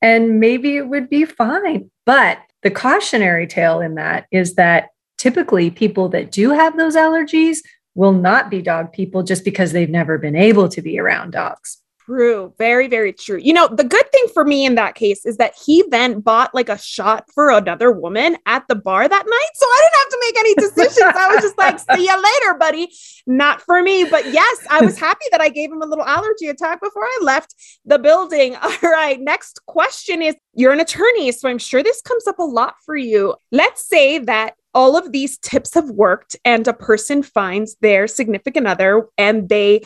and 0.00 0.38
maybe 0.38 0.76
it 0.76 0.86
would 0.86 1.08
be 1.08 1.24
fine. 1.24 1.90
But 2.04 2.38
the 2.62 2.70
cautionary 2.70 3.46
tale 3.46 3.80
in 3.80 3.96
that 3.96 4.26
is 4.30 4.54
that 4.54 4.90
typically 5.18 5.70
people 5.70 6.08
that 6.10 6.30
do 6.30 6.50
have 6.50 6.76
those 6.76 6.96
allergies 6.96 7.58
will 7.94 8.12
not 8.12 8.50
be 8.50 8.62
dog 8.62 8.92
people 8.92 9.22
just 9.22 9.44
because 9.44 9.72
they've 9.72 9.90
never 9.90 10.18
been 10.18 10.36
able 10.36 10.68
to 10.68 10.80
be 10.80 10.98
around 10.98 11.32
dogs. 11.32 11.81
True. 12.06 12.52
Very, 12.58 12.88
very 12.88 13.12
true. 13.12 13.38
You 13.38 13.52
know, 13.52 13.68
the 13.68 13.84
good 13.84 14.10
thing 14.10 14.26
for 14.34 14.44
me 14.44 14.66
in 14.66 14.74
that 14.74 14.96
case 14.96 15.24
is 15.24 15.36
that 15.36 15.54
he 15.64 15.84
then 15.88 16.20
bought 16.20 16.52
like 16.52 16.68
a 16.68 16.76
shot 16.76 17.26
for 17.32 17.50
another 17.50 17.92
woman 17.92 18.36
at 18.44 18.66
the 18.66 18.74
bar 18.74 19.08
that 19.08 19.24
night. 19.24 19.50
So 19.54 19.66
I 19.66 19.82
didn't 19.82 19.98
have 20.00 20.08
to 20.08 20.18
make 20.20 20.38
any 20.38 20.54
decisions. 20.54 21.16
I 21.16 21.34
was 21.34 21.42
just 21.42 21.58
like, 21.58 21.78
see 21.78 22.06
you 22.06 22.16
later, 22.16 22.58
buddy. 22.58 22.92
Not 23.26 23.62
for 23.62 23.82
me. 23.82 24.04
But 24.04 24.32
yes, 24.32 24.58
I 24.68 24.84
was 24.84 24.98
happy 24.98 25.26
that 25.30 25.40
I 25.40 25.48
gave 25.48 25.70
him 25.70 25.80
a 25.80 25.86
little 25.86 26.04
allergy 26.04 26.48
attack 26.48 26.80
before 26.80 27.04
I 27.04 27.18
left 27.22 27.54
the 27.84 28.00
building. 28.00 28.56
All 28.62 28.72
right. 28.82 29.20
Next 29.20 29.60
question 29.66 30.22
is 30.22 30.34
you're 30.54 30.72
an 30.72 30.80
attorney. 30.80 31.30
So 31.30 31.48
I'm 31.48 31.58
sure 31.58 31.84
this 31.84 32.02
comes 32.02 32.26
up 32.26 32.40
a 32.40 32.44
lot 32.44 32.74
for 32.84 32.96
you. 32.96 33.36
Let's 33.52 33.86
say 33.86 34.18
that 34.18 34.54
all 34.74 34.96
of 34.96 35.12
these 35.12 35.38
tips 35.38 35.74
have 35.74 35.90
worked 35.90 36.34
and 36.44 36.66
a 36.66 36.72
person 36.72 37.22
finds 37.22 37.76
their 37.76 38.08
significant 38.08 38.66
other 38.66 39.06
and 39.18 39.48
they 39.48 39.82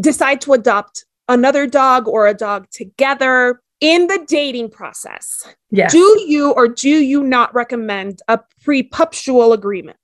decide 0.00 0.40
to 0.42 0.52
adopt 0.52 1.04
another 1.30 1.66
dog 1.66 2.06
or 2.06 2.26
a 2.26 2.34
dog 2.34 2.68
together 2.70 3.62
in 3.80 4.08
the 4.08 4.24
dating 4.28 4.68
process. 4.68 5.46
Yes. 5.70 5.92
Do 5.92 6.22
you 6.26 6.50
or 6.50 6.68
do 6.68 6.90
you 6.90 7.22
not 7.22 7.54
recommend 7.54 8.20
a 8.28 8.40
pre-puptial 8.62 9.54
agreement? 9.54 9.96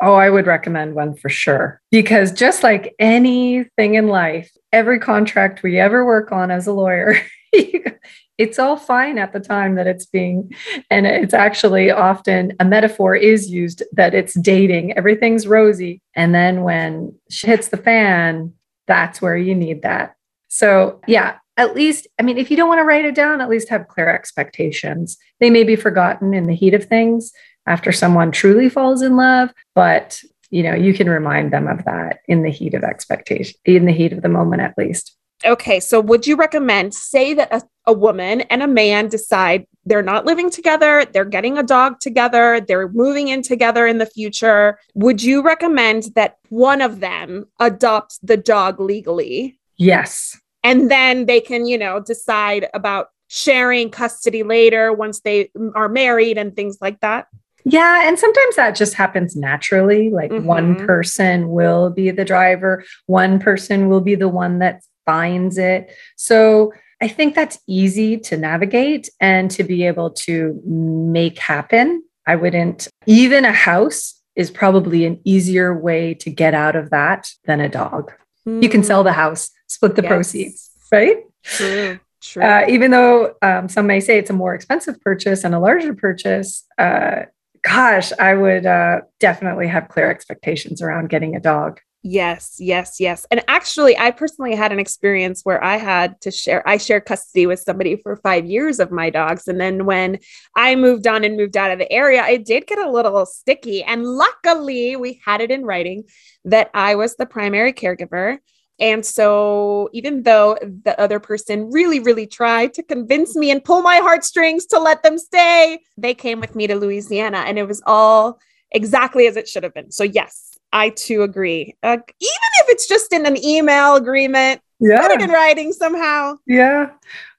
Oh, 0.00 0.14
I 0.14 0.30
would 0.30 0.46
recommend 0.46 0.94
one 0.94 1.16
for 1.16 1.28
sure. 1.28 1.82
Because 1.90 2.32
just 2.32 2.62
like 2.62 2.94
anything 3.00 3.94
in 3.96 4.06
life, 4.06 4.50
every 4.72 5.00
contract 5.00 5.62
we 5.62 5.78
ever 5.78 6.06
work 6.06 6.30
on 6.30 6.52
as 6.52 6.68
a 6.68 6.72
lawyer, 6.72 7.16
it's 7.52 8.60
all 8.60 8.76
fine 8.76 9.18
at 9.18 9.32
the 9.32 9.40
time 9.40 9.74
that 9.74 9.88
it's 9.88 10.06
being, 10.06 10.54
and 10.88 11.04
it's 11.04 11.34
actually 11.34 11.90
often 11.90 12.52
a 12.60 12.64
metaphor 12.64 13.16
is 13.16 13.50
used 13.50 13.82
that 13.90 14.14
it's 14.14 14.34
dating, 14.34 14.96
everything's 14.96 15.48
rosy. 15.48 16.00
And 16.14 16.32
then 16.32 16.62
when 16.62 17.16
shit 17.28 17.50
hits 17.50 17.68
the 17.68 17.76
fan, 17.76 18.54
that's 18.86 19.20
where 19.20 19.36
you 19.36 19.56
need 19.56 19.82
that 19.82 20.14
so, 20.48 21.00
yeah, 21.06 21.36
at 21.56 21.74
least, 21.74 22.06
I 22.18 22.22
mean, 22.22 22.38
if 22.38 22.50
you 22.50 22.56
don't 22.56 22.68
want 22.68 22.78
to 22.78 22.84
write 22.84 23.04
it 23.04 23.14
down, 23.14 23.40
at 23.40 23.50
least 23.50 23.68
have 23.68 23.88
clear 23.88 24.08
expectations. 24.08 25.18
They 25.40 25.50
may 25.50 25.64
be 25.64 25.76
forgotten 25.76 26.34
in 26.34 26.46
the 26.46 26.54
heat 26.54 26.74
of 26.74 26.84
things 26.84 27.32
after 27.66 27.92
someone 27.92 28.32
truly 28.32 28.68
falls 28.68 29.02
in 29.02 29.16
love, 29.16 29.50
but 29.74 30.20
you 30.50 30.62
know, 30.62 30.74
you 30.74 30.94
can 30.94 31.10
remind 31.10 31.52
them 31.52 31.68
of 31.68 31.84
that 31.84 32.20
in 32.26 32.42
the 32.42 32.50
heat 32.50 32.74
of 32.74 32.82
expectation, 32.82 33.58
in 33.64 33.84
the 33.84 33.92
heat 33.92 34.12
of 34.12 34.22
the 34.22 34.28
moment, 34.28 34.62
at 34.62 34.78
least. 34.78 35.14
Okay, 35.44 35.78
so 35.78 36.00
would 36.00 36.26
you 36.26 36.34
recommend, 36.34 36.94
say 36.94 37.32
that 37.34 37.52
a, 37.52 37.62
a, 37.86 37.92
woman 37.92 38.40
and 38.42 38.60
a 38.60 38.66
man 38.66 39.08
decide 39.08 39.66
they're 39.84 40.02
not 40.02 40.26
living 40.26 40.50
together, 40.50 41.04
they're 41.12 41.24
getting 41.24 41.58
a 41.58 41.62
dog 41.62 42.00
together, 42.00 42.60
they're 42.66 42.88
moving 42.88 43.28
in 43.28 43.42
together 43.42 43.86
in 43.86 43.98
the 43.98 44.06
future? 44.06 44.80
Would 44.94 45.22
you 45.22 45.42
recommend 45.42 46.14
that 46.16 46.38
one 46.48 46.80
of 46.80 46.98
them 46.98 47.44
adopts 47.60 48.18
the 48.18 48.36
dog 48.36 48.80
legally? 48.80 49.58
Yes. 49.78 50.38
And 50.62 50.90
then 50.90 51.26
they 51.26 51.40
can, 51.40 51.66
you 51.66 51.78
know, 51.78 52.00
decide 52.00 52.68
about 52.74 53.08
sharing 53.28 53.90
custody 53.90 54.42
later 54.42 54.92
once 54.92 55.20
they 55.20 55.50
are 55.74 55.88
married 55.88 56.36
and 56.36 56.54
things 56.54 56.78
like 56.80 57.00
that? 57.00 57.28
Yeah, 57.64 58.08
and 58.08 58.18
sometimes 58.18 58.56
that 58.56 58.74
just 58.74 58.94
happens 58.94 59.36
naturally. 59.36 60.10
Like 60.10 60.30
mm-hmm. 60.30 60.46
one 60.46 60.86
person 60.86 61.50
will 61.50 61.90
be 61.90 62.10
the 62.10 62.24
driver, 62.24 62.84
one 63.06 63.38
person 63.38 63.88
will 63.88 64.00
be 64.00 64.14
the 64.14 64.28
one 64.28 64.58
that 64.60 64.82
finds 65.04 65.58
it. 65.58 65.92
So 66.16 66.72
I 67.00 67.08
think 67.08 67.34
that's 67.34 67.58
easy 67.68 68.16
to 68.18 68.36
navigate 68.36 69.08
and 69.20 69.50
to 69.52 69.64
be 69.64 69.86
able 69.86 70.10
to 70.10 70.60
make 70.64 71.38
happen. 71.38 72.02
I 72.26 72.36
wouldn't, 72.36 72.88
even 73.06 73.44
a 73.44 73.52
house 73.52 74.20
is 74.34 74.50
probably 74.50 75.04
an 75.04 75.20
easier 75.24 75.78
way 75.78 76.14
to 76.14 76.30
get 76.30 76.54
out 76.54 76.76
of 76.76 76.90
that 76.90 77.28
than 77.44 77.60
a 77.60 77.68
dog. 77.68 78.12
Mm. 78.48 78.62
You 78.62 78.68
can 78.68 78.82
sell 78.82 79.02
the 79.02 79.12
house, 79.12 79.50
split 79.68 79.94
the 79.94 80.02
yes. 80.02 80.10
proceeds, 80.10 80.70
right? 80.90 81.18
True. 81.44 82.00
True. 82.20 82.42
Uh, 82.42 82.66
even 82.68 82.90
though 82.90 83.36
um, 83.42 83.68
some 83.68 83.86
may 83.86 84.00
say 84.00 84.18
it's 84.18 84.30
a 84.30 84.32
more 84.32 84.52
expensive 84.52 85.00
purchase 85.00 85.44
and 85.44 85.54
a 85.54 85.60
larger 85.60 85.94
purchase, 85.94 86.66
uh, 86.76 87.22
gosh, 87.62 88.12
I 88.18 88.34
would 88.34 88.66
uh, 88.66 89.02
definitely 89.20 89.68
have 89.68 89.88
clear 89.88 90.10
expectations 90.10 90.82
around 90.82 91.10
getting 91.10 91.36
a 91.36 91.40
dog. 91.40 91.80
Yes, 92.02 92.56
yes, 92.58 93.00
yes. 93.00 93.26
And 93.30 93.42
actually, 93.48 93.98
I 93.98 94.12
personally 94.12 94.54
had 94.54 94.72
an 94.72 94.78
experience 94.78 95.42
where 95.42 95.62
I 95.62 95.76
had 95.76 96.20
to 96.22 96.30
share, 96.30 96.66
I 96.66 96.76
shared 96.76 97.06
custody 97.06 97.46
with 97.46 97.58
somebody 97.60 97.96
for 97.96 98.16
five 98.16 98.46
years 98.46 98.78
of 98.78 98.92
my 98.92 99.10
dogs. 99.10 99.48
And 99.48 99.60
then 99.60 99.84
when 99.84 100.18
I 100.56 100.76
moved 100.76 101.08
on 101.08 101.24
and 101.24 101.36
moved 101.36 101.56
out 101.56 101.72
of 101.72 101.78
the 101.78 101.90
area, 101.90 102.24
it 102.26 102.44
did 102.44 102.66
get 102.66 102.78
a 102.78 102.90
little 102.90 103.26
sticky. 103.26 103.82
And 103.82 104.04
luckily, 104.04 104.94
we 104.94 105.20
had 105.24 105.40
it 105.40 105.50
in 105.50 105.64
writing 105.64 106.04
that 106.44 106.70
I 106.72 106.94
was 106.94 107.16
the 107.16 107.26
primary 107.26 107.72
caregiver. 107.72 108.38
And 108.80 109.04
so, 109.04 109.90
even 109.92 110.22
though 110.22 110.56
the 110.62 110.98
other 111.00 111.18
person 111.18 111.70
really, 111.70 111.98
really 111.98 112.26
tried 112.26 112.74
to 112.74 112.82
convince 112.82 113.34
me 113.34 113.50
and 113.50 113.62
pull 113.62 113.82
my 113.82 113.96
heartstrings 113.96 114.66
to 114.66 114.78
let 114.78 115.02
them 115.02 115.18
stay, 115.18 115.80
they 115.96 116.14
came 116.14 116.40
with 116.40 116.54
me 116.54 116.66
to 116.68 116.76
Louisiana 116.76 117.38
and 117.38 117.58
it 117.58 117.66
was 117.66 117.82
all 117.86 118.38
exactly 118.70 119.26
as 119.26 119.36
it 119.36 119.48
should 119.48 119.64
have 119.64 119.74
been. 119.74 119.90
So, 119.90 120.04
yes, 120.04 120.47
I 120.72 120.90
too 120.90 121.22
agree. 121.22 121.76
Uh, 121.82 121.96
even 121.96 122.50
if 122.60 122.68
it's 122.68 122.86
just 122.86 123.12
in 123.12 123.26
an 123.26 123.42
email 123.42 123.96
agreement, 123.96 124.60
yeah. 124.80 125.00
put 125.00 125.12
it 125.12 125.22
in 125.22 125.30
writing 125.30 125.72
somehow. 125.72 126.34
Yeah. 126.46 126.90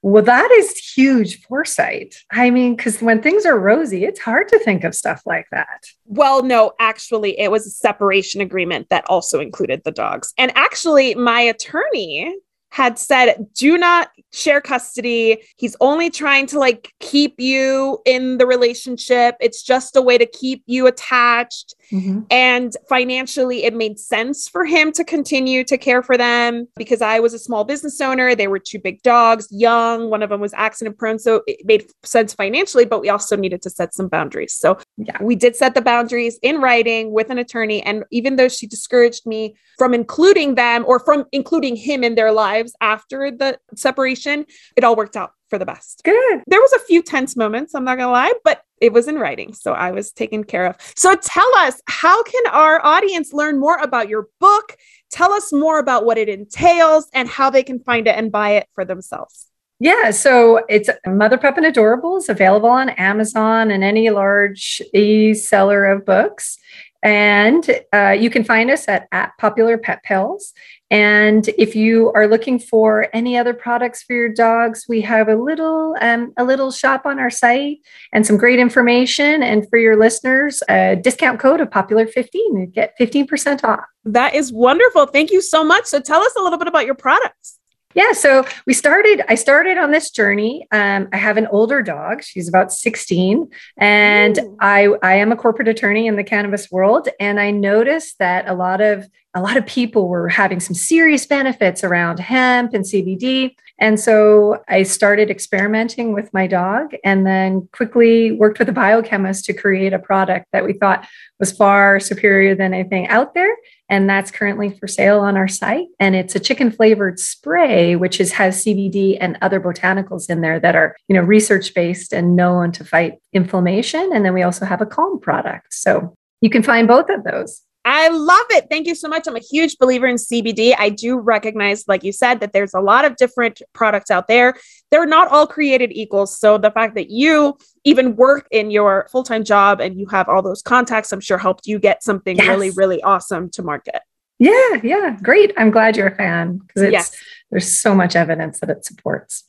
Well, 0.02 0.22
that 0.22 0.50
is 0.52 0.76
huge 0.76 1.42
foresight. 1.42 2.14
I 2.30 2.50
mean, 2.50 2.76
because 2.76 3.00
when 3.00 3.22
things 3.22 3.46
are 3.46 3.58
rosy, 3.58 4.04
it's 4.04 4.20
hard 4.20 4.48
to 4.48 4.58
think 4.58 4.84
of 4.84 4.94
stuff 4.94 5.22
like 5.26 5.46
that. 5.50 5.84
Well, 6.06 6.42
no, 6.42 6.72
actually, 6.80 7.38
it 7.38 7.50
was 7.50 7.66
a 7.66 7.70
separation 7.70 8.40
agreement 8.40 8.88
that 8.90 9.04
also 9.08 9.40
included 9.40 9.82
the 9.84 9.92
dogs. 9.92 10.32
And 10.38 10.52
actually, 10.56 11.14
my 11.14 11.40
attorney 11.40 12.34
had 12.70 12.98
said, 12.98 13.46
do 13.54 13.76
not 13.76 14.10
share 14.32 14.60
custody. 14.60 15.42
He's 15.56 15.76
only 15.80 16.08
trying 16.08 16.46
to 16.46 16.58
like 16.58 16.92
keep 17.00 17.34
you 17.38 17.98
in 18.06 18.38
the 18.38 18.46
relationship. 18.46 19.34
It's 19.40 19.62
just 19.62 19.96
a 19.96 20.02
way 20.02 20.18
to 20.18 20.26
keep 20.26 20.62
you 20.66 20.86
attached. 20.86 21.74
Mm-hmm. 21.92 22.20
And 22.30 22.76
financially, 22.88 23.64
it 23.64 23.74
made 23.74 23.98
sense 23.98 24.48
for 24.48 24.64
him 24.64 24.92
to 24.92 25.02
continue 25.02 25.64
to 25.64 25.76
care 25.76 26.02
for 26.02 26.16
them 26.16 26.68
because 26.76 27.02
I 27.02 27.18
was 27.18 27.34
a 27.34 27.38
small 27.40 27.64
business 27.64 28.00
owner. 28.00 28.36
They 28.36 28.46
were 28.46 28.60
two 28.60 28.78
big 28.78 29.02
dogs, 29.02 29.48
young. 29.50 30.08
One 30.08 30.22
of 30.22 30.30
them 30.30 30.40
was 30.40 30.54
accident 30.54 30.96
prone. 30.96 31.18
So 31.18 31.42
it 31.48 31.66
made 31.66 31.90
sense 32.04 32.32
financially, 32.32 32.84
but 32.84 33.00
we 33.00 33.08
also 33.08 33.36
needed 33.36 33.62
to 33.62 33.70
set 33.70 33.94
some 33.94 34.06
boundaries. 34.06 34.54
So 34.54 34.78
yeah, 34.96 35.20
we 35.20 35.34
did 35.34 35.56
set 35.56 35.74
the 35.74 35.82
boundaries 35.82 36.38
in 36.42 36.60
writing 36.60 37.10
with 37.10 37.30
an 37.30 37.38
attorney. 37.38 37.82
And 37.82 38.04
even 38.12 38.36
though 38.36 38.48
she 38.48 38.68
discouraged 38.68 39.26
me 39.26 39.56
from 39.76 39.92
including 39.92 40.54
them 40.54 40.84
or 40.86 41.00
from 41.00 41.24
including 41.32 41.74
him 41.74 42.04
in 42.04 42.14
their 42.14 42.30
lives 42.30 42.59
after 42.80 43.30
the 43.30 43.58
separation, 43.74 44.46
it 44.76 44.84
all 44.84 44.96
worked 44.96 45.16
out 45.16 45.32
for 45.48 45.58
the 45.58 45.66
best. 45.66 46.02
Good. 46.04 46.42
There 46.46 46.60
was 46.60 46.72
a 46.72 46.78
few 46.80 47.02
tense 47.02 47.36
moments, 47.36 47.74
I'm 47.74 47.84
not 47.84 47.96
going 47.96 48.08
to 48.08 48.12
lie, 48.12 48.32
but 48.44 48.62
it 48.80 48.92
was 48.92 49.08
in 49.08 49.16
writing, 49.16 49.52
so 49.52 49.72
I 49.72 49.90
was 49.90 50.12
taken 50.12 50.44
care 50.44 50.66
of. 50.66 50.76
So 50.96 51.14
tell 51.14 51.50
us, 51.58 51.80
how 51.86 52.22
can 52.22 52.42
our 52.50 52.84
audience 52.84 53.32
learn 53.32 53.58
more 53.58 53.76
about 53.78 54.08
your 54.08 54.28
book? 54.38 54.76
Tell 55.10 55.32
us 55.32 55.52
more 55.52 55.78
about 55.78 56.04
what 56.04 56.18
it 56.18 56.28
entails 56.28 57.08
and 57.12 57.28
how 57.28 57.50
they 57.50 57.62
can 57.62 57.80
find 57.80 58.06
it 58.06 58.16
and 58.16 58.30
buy 58.32 58.52
it 58.52 58.68
for 58.74 58.84
themselves. 58.84 59.48
Yeah, 59.82 60.10
so 60.10 60.62
it's 60.68 60.90
Mother 61.06 61.38
Pup 61.38 61.56
and 61.56 61.64
Adorables 61.64 62.28
available 62.28 62.68
on 62.68 62.90
Amazon 62.90 63.70
and 63.70 63.82
any 63.82 64.10
large 64.10 64.82
e 64.92 65.32
seller 65.32 65.86
of 65.86 66.04
books. 66.04 66.58
And 67.02 67.66
uh, 67.94 68.10
you 68.10 68.28
can 68.28 68.44
find 68.44 68.70
us 68.70 68.86
at, 68.88 69.08
at 69.10 69.32
Popular 69.38 69.78
Pet 69.78 70.02
Pals. 70.04 70.52
And 70.90 71.48
if 71.56 71.76
you 71.76 72.10
are 72.14 72.26
looking 72.26 72.58
for 72.58 73.06
any 73.12 73.38
other 73.38 73.54
products 73.54 74.02
for 74.02 74.12
your 74.12 74.28
dogs, 74.28 74.86
we 74.88 75.00
have 75.02 75.28
a 75.28 75.36
little 75.36 75.96
um, 76.00 76.32
a 76.36 76.44
little 76.44 76.72
shop 76.72 77.06
on 77.06 77.20
our 77.20 77.30
site 77.30 77.78
and 78.12 78.26
some 78.26 78.36
great 78.36 78.58
information. 78.58 79.42
And 79.42 79.68
for 79.70 79.78
your 79.78 79.96
listeners, 79.96 80.62
a 80.68 80.96
discount 80.96 81.38
code 81.38 81.60
of 81.60 81.70
Popular 81.70 82.06
15 82.06 82.56
and 82.56 82.72
get 82.72 82.94
15% 82.98 83.62
off. 83.62 83.84
That 84.04 84.34
is 84.34 84.52
wonderful. 84.52 85.06
Thank 85.06 85.30
you 85.30 85.40
so 85.40 85.62
much. 85.62 85.84
So 85.84 86.00
tell 86.00 86.22
us 86.22 86.34
a 86.36 86.42
little 86.42 86.58
bit 86.58 86.66
about 86.66 86.86
your 86.86 86.96
products. 86.96 87.60
Yeah, 87.94 88.12
so 88.12 88.46
we 88.66 88.72
started. 88.72 89.22
I 89.28 89.34
started 89.34 89.76
on 89.76 89.90
this 89.90 90.10
journey. 90.10 90.66
Um, 90.70 91.08
I 91.12 91.16
have 91.16 91.36
an 91.36 91.48
older 91.48 91.82
dog; 91.82 92.22
she's 92.22 92.48
about 92.48 92.72
sixteen, 92.72 93.50
and 93.76 94.38
Ooh. 94.38 94.56
I 94.60 94.94
I 95.02 95.14
am 95.14 95.32
a 95.32 95.36
corporate 95.36 95.66
attorney 95.66 96.06
in 96.06 96.14
the 96.14 96.22
cannabis 96.22 96.70
world, 96.70 97.08
and 97.18 97.40
I 97.40 97.50
noticed 97.50 98.20
that 98.20 98.48
a 98.48 98.54
lot 98.54 98.80
of 98.80 99.08
a 99.34 99.40
lot 99.40 99.56
of 99.56 99.66
people 99.66 100.08
were 100.08 100.28
having 100.28 100.60
some 100.60 100.74
serious 100.74 101.26
benefits 101.26 101.84
around 101.84 102.18
hemp 102.18 102.74
and 102.74 102.84
CBD, 102.84 103.54
and 103.80 103.98
so 103.98 104.62
I 104.68 104.82
started 104.82 105.30
experimenting 105.30 106.12
with 106.12 106.32
my 106.34 106.46
dog, 106.46 106.94
and 107.02 107.26
then 107.26 107.66
quickly 107.72 108.30
worked 108.30 108.58
with 108.58 108.68
a 108.68 108.72
biochemist 108.72 109.46
to 109.46 109.54
create 109.54 109.94
a 109.94 109.98
product 109.98 110.46
that 110.52 110.66
we 110.66 110.74
thought 110.74 111.08
was 111.38 111.50
far 111.50 111.98
superior 111.98 112.54
than 112.54 112.74
anything 112.74 113.08
out 113.08 113.32
there. 113.32 113.56
And 113.88 114.08
that's 114.08 114.30
currently 114.30 114.70
for 114.78 114.86
sale 114.86 115.20
on 115.20 115.38
our 115.38 115.48
site. 115.48 115.86
And 115.98 116.14
it's 116.14 116.36
a 116.36 116.40
chicken 116.40 116.70
flavored 116.70 117.18
spray 117.18 117.96
which 117.96 118.20
is 118.20 118.32
has 118.32 118.62
cbd 118.64 119.16
and 119.20 119.36
other 119.40 119.60
botanicals 119.60 120.30
in 120.30 120.42
there 120.42 120.60
that 120.60 120.76
are 120.76 120.94
you 121.08 121.16
know 121.16 121.22
research 121.22 121.74
based 121.74 122.12
and 122.12 122.36
known 122.36 122.70
to 122.72 122.84
fight 122.84 123.14
inflammation. 123.32 124.10
And 124.12 124.24
then 124.24 124.34
we 124.34 124.42
also 124.42 124.66
have 124.66 124.82
a 124.82 124.86
calm 124.86 125.18
product. 125.18 125.72
So 125.72 126.14
you 126.42 126.50
can 126.50 126.62
find 126.62 126.86
both 126.86 127.08
of 127.08 127.24
those 127.24 127.62
I 127.92 128.06
love 128.06 128.46
it. 128.50 128.68
Thank 128.70 128.86
you 128.86 128.94
so 128.94 129.08
much. 129.08 129.26
I'm 129.26 129.34
a 129.34 129.40
huge 129.40 129.76
believer 129.78 130.06
in 130.06 130.14
CBD. 130.14 130.76
I 130.78 130.90
do 130.90 131.18
recognize, 131.18 131.88
like 131.88 132.04
you 132.04 132.12
said, 132.12 132.38
that 132.38 132.52
there's 132.52 132.72
a 132.72 132.80
lot 132.80 133.04
of 133.04 133.16
different 133.16 133.62
products 133.72 134.12
out 134.12 134.28
there. 134.28 134.54
They're 134.92 135.06
not 135.06 135.26
all 135.26 135.44
created 135.44 135.90
equal. 135.92 136.26
So 136.26 136.56
the 136.56 136.70
fact 136.70 136.94
that 136.94 137.10
you 137.10 137.58
even 137.82 138.14
work 138.14 138.46
in 138.52 138.70
your 138.70 139.08
full 139.10 139.24
time 139.24 139.42
job 139.42 139.80
and 139.80 139.98
you 139.98 140.06
have 140.06 140.28
all 140.28 140.40
those 140.40 140.62
contacts, 140.62 141.12
I'm 141.12 141.18
sure 141.18 141.36
helped 141.36 141.66
you 141.66 141.80
get 141.80 142.04
something 142.04 142.36
yes. 142.36 142.46
really, 142.46 142.70
really 142.70 143.02
awesome 143.02 143.50
to 143.50 143.62
market. 143.64 144.02
Yeah, 144.38 144.80
yeah, 144.84 145.18
great. 145.20 145.52
I'm 145.56 145.72
glad 145.72 145.96
you're 145.96 146.06
a 146.06 146.14
fan 146.14 146.58
because 146.58 146.82
it's 146.82 146.92
yes. 146.92 147.16
there's 147.50 147.76
so 147.76 147.92
much 147.92 148.14
evidence 148.14 148.60
that 148.60 148.70
it 148.70 148.84
supports. 148.84 149.44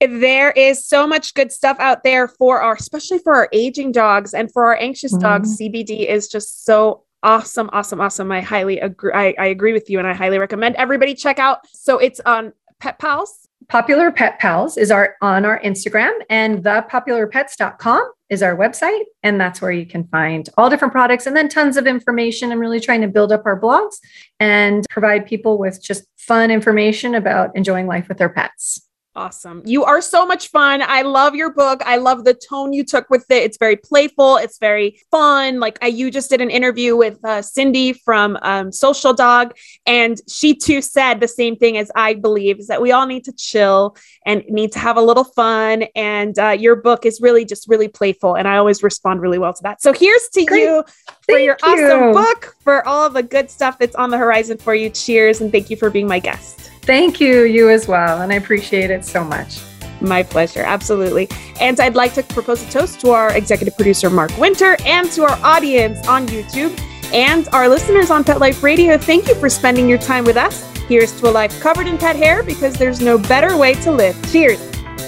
There 0.00 0.50
is 0.50 0.84
so 0.84 1.06
much 1.06 1.32
good 1.32 1.50
stuff 1.50 1.80
out 1.80 2.04
there 2.04 2.28
for 2.28 2.60
our, 2.60 2.74
especially 2.74 3.20
for 3.20 3.34
our 3.34 3.48
aging 3.54 3.92
dogs 3.92 4.34
and 4.34 4.52
for 4.52 4.66
our 4.66 4.76
anxious 4.76 5.14
mm-hmm. 5.14 5.22
dogs. 5.22 5.58
CBD 5.58 6.06
is 6.06 6.28
just 6.28 6.66
so 6.66 7.05
awesome, 7.26 7.68
awesome, 7.72 8.00
awesome. 8.00 8.32
I 8.32 8.40
highly 8.40 8.78
agree. 8.80 9.12
I, 9.12 9.34
I 9.38 9.46
agree 9.46 9.74
with 9.74 9.90
you, 9.90 9.98
and 9.98 10.08
I 10.08 10.14
highly 10.14 10.38
recommend 10.38 10.76
everybody 10.76 11.14
check 11.14 11.38
out. 11.38 11.66
So 11.72 11.98
it's 11.98 12.20
on 12.20 12.54
Pet 12.80 12.98
Pals. 12.98 13.48
Popular 13.68 14.12
Pet 14.12 14.38
Pals 14.38 14.76
is 14.76 14.90
our 14.92 15.16
on 15.20 15.44
our 15.44 15.60
Instagram, 15.60 16.12
and 16.30 16.62
thepopularpets.com 16.62 18.12
is 18.30 18.42
our 18.42 18.56
website, 18.56 19.02
and 19.24 19.40
that's 19.40 19.60
where 19.60 19.72
you 19.72 19.84
can 19.84 20.04
find 20.04 20.48
all 20.56 20.70
different 20.70 20.92
products 20.92 21.26
and 21.26 21.36
then 21.36 21.48
tons 21.48 21.76
of 21.76 21.86
information. 21.86 22.52
I'm 22.52 22.60
really 22.60 22.80
trying 22.80 23.00
to 23.02 23.08
build 23.08 23.32
up 23.32 23.44
our 23.44 23.60
blogs 23.60 23.96
and 24.38 24.86
provide 24.88 25.26
people 25.26 25.58
with 25.58 25.82
just 25.82 26.04
fun 26.16 26.50
information 26.50 27.16
about 27.16 27.56
enjoying 27.56 27.86
life 27.86 28.08
with 28.08 28.18
their 28.18 28.28
pets. 28.28 28.86
Awesome. 29.16 29.62
You 29.64 29.82
are 29.82 30.02
so 30.02 30.26
much 30.26 30.48
fun. 30.48 30.82
I 30.82 31.00
love 31.00 31.34
your 31.34 31.50
book. 31.50 31.80
I 31.86 31.96
love 31.96 32.24
the 32.24 32.34
tone 32.34 32.74
you 32.74 32.84
took 32.84 33.08
with 33.08 33.24
it. 33.30 33.44
It's 33.44 33.56
very 33.56 33.76
playful. 33.76 34.36
It's 34.36 34.58
very 34.58 35.00
fun. 35.10 35.58
Like 35.58 35.78
I, 35.80 35.86
you 35.86 36.10
just 36.10 36.28
did 36.28 36.42
an 36.42 36.50
interview 36.50 36.94
with 36.98 37.24
uh, 37.24 37.40
Cindy 37.40 37.94
from 37.94 38.36
um, 38.42 38.70
Social 38.70 39.14
Dog, 39.14 39.56
and 39.86 40.20
she 40.28 40.54
too 40.54 40.82
said 40.82 41.20
the 41.20 41.28
same 41.28 41.56
thing 41.56 41.78
as 41.78 41.90
I 41.96 42.12
believe 42.12 42.58
is 42.58 42.66
that 42.66 42.82
we 42.82 42.92
all 42.92 43.06
need 43.06 43.24
to 43.24 43.32
chill 43.32 43.96
and 44.26 44.44
need 44.50 44.72
to 44.72 44.78
have 44.80 44.98
a 44.98 45.02
little 45.02 45.24
fun. 45.24 45.84
And 45.96 46.38
uh, 46.38 46.50
your 46.50 46.76
book 46.76 47.06
is 47.06 47.18
really 47.22 47.46
just 47.46 47.66
really 47.68 47.88
playful, 47.88 48.36
and 48.36 48.46
I 48.46 48.58
always 48.58 48.82
respond 48.82 49.22
really 49.22 49.38
well 49.38 49.54
to 49.54 49.62
that. 49.62 49.80
So 49.80 49.94
here's 49.94 50.28
to 50.34 50.44
Great. 50.44 50.60
you 50.60 50.84
for 51.06 51.32
Thank 51.32 51.46
your 51.46 51.56
you. 51.62 51.72
awesome 51.72 52.12
book, 52.12 52.54
for 52.60 52.86
all 52.86 53.08
the 53.08 53.22
good 53.22 53.50
stuff 53.50 53.78
that's 53.78 53.96
on 53.96 54.10
the 54.10 54.18
horizon 54.18 54.58
for 54.58 54.74
you. 54.74 54.90
Cheers, 54.90 55.40
and 55.40 55.50
thank 55.50 55.70
you 55.70 55.76
for 55.78 55.88
being 55.88 56.06
my 56.06 56.18
guest. 56.18 56.65
Thank 56.86 57.20
you, 57.20 57.42
you 57.42 57.68
as 57.68 57.88
well. 57.88 58.22
And 58.22 58.32
I 58.32 58.36
appreciate 58.36 58.90
it 58.90 59.04
so 59.04 59.24
much. 59.24 59.60
My 60.00 60.22
pleasure, 60.22 60.62
absolutely. 60.62 61.28
And 61.60 61.80
I'd 61.80 61.96
like 61.96 62.14
to 62.14 62.22
propose 62.22 62.62
a 62.62 62.70
toast 62.70 63.00
to 63.00 63.10
our 63.10 63.36
executive 63.36 63.74
producer, 63.76 64.08
Mark 64.08 64.36
Winter, 64.38 64.76
and 64.84 65.10
to 65.12 65.24
our 65.24 65.38
audience 65.42 66.06
on 66.06 66.28
YouTube 66.28 66.78
and 67.12 67.48
our 67.52 67.68
listeners 67.68 68.10
on 68.10 68.22
Pet 68.22 68.38
Life 68.38 68.62
Radio. 68.62 68.98
Thank 68.98 69.26
you 69.26 69.34
for 69.34 69.48
spending 69.48 69.88
your 69.88 69.98
time 69.98 70.24
with 70.24 70.36
us. 70.36 70.64
Here's 70.88 71.12
to 71.20 71.28
a 71.28 71.32
life 71.32 71.60
covered 71.60 71.88
in 71.88 71.98
pet 71.98 72.14
hair 72.14 72.44
because 72.44 72.74
there's 72.74 73.00
no 73.00 73.18
better 73.18 73.56
way 73.56 73.74
to 73.74 73.90
live. 73.90 74.16
Cheers. 74.30 74.60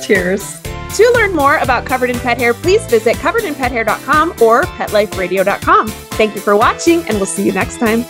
Cheers. 0.05 0.61
To 0.97 1.12
learn 1.14 1.35
more 1.35 1.59
about 1.59 1.85
Covered 1.85 2.09
in 2.09 2.19
Pet 2.19 2.38
Hair, 2.38 2.55
please 2.55 2.85
visit 2.87 3.17
coveredinpethair.com 3.19 4.31
or 4.43 4.62
petliferadio.com. 4.62 5.88
Thank 5.88 6.35
you 6.35 6.41
for 6.41 6.57
watching, 6.57 7.03
and 7.03 7.19
we'll 7.19 7.27
see 7.27 7.45
you 7.45 7.53
next 7.53 7.79
time. 7.79 8.07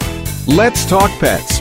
Let's 0.46 0.86
Talk 0.86 1.10
Pets 1.18 1.60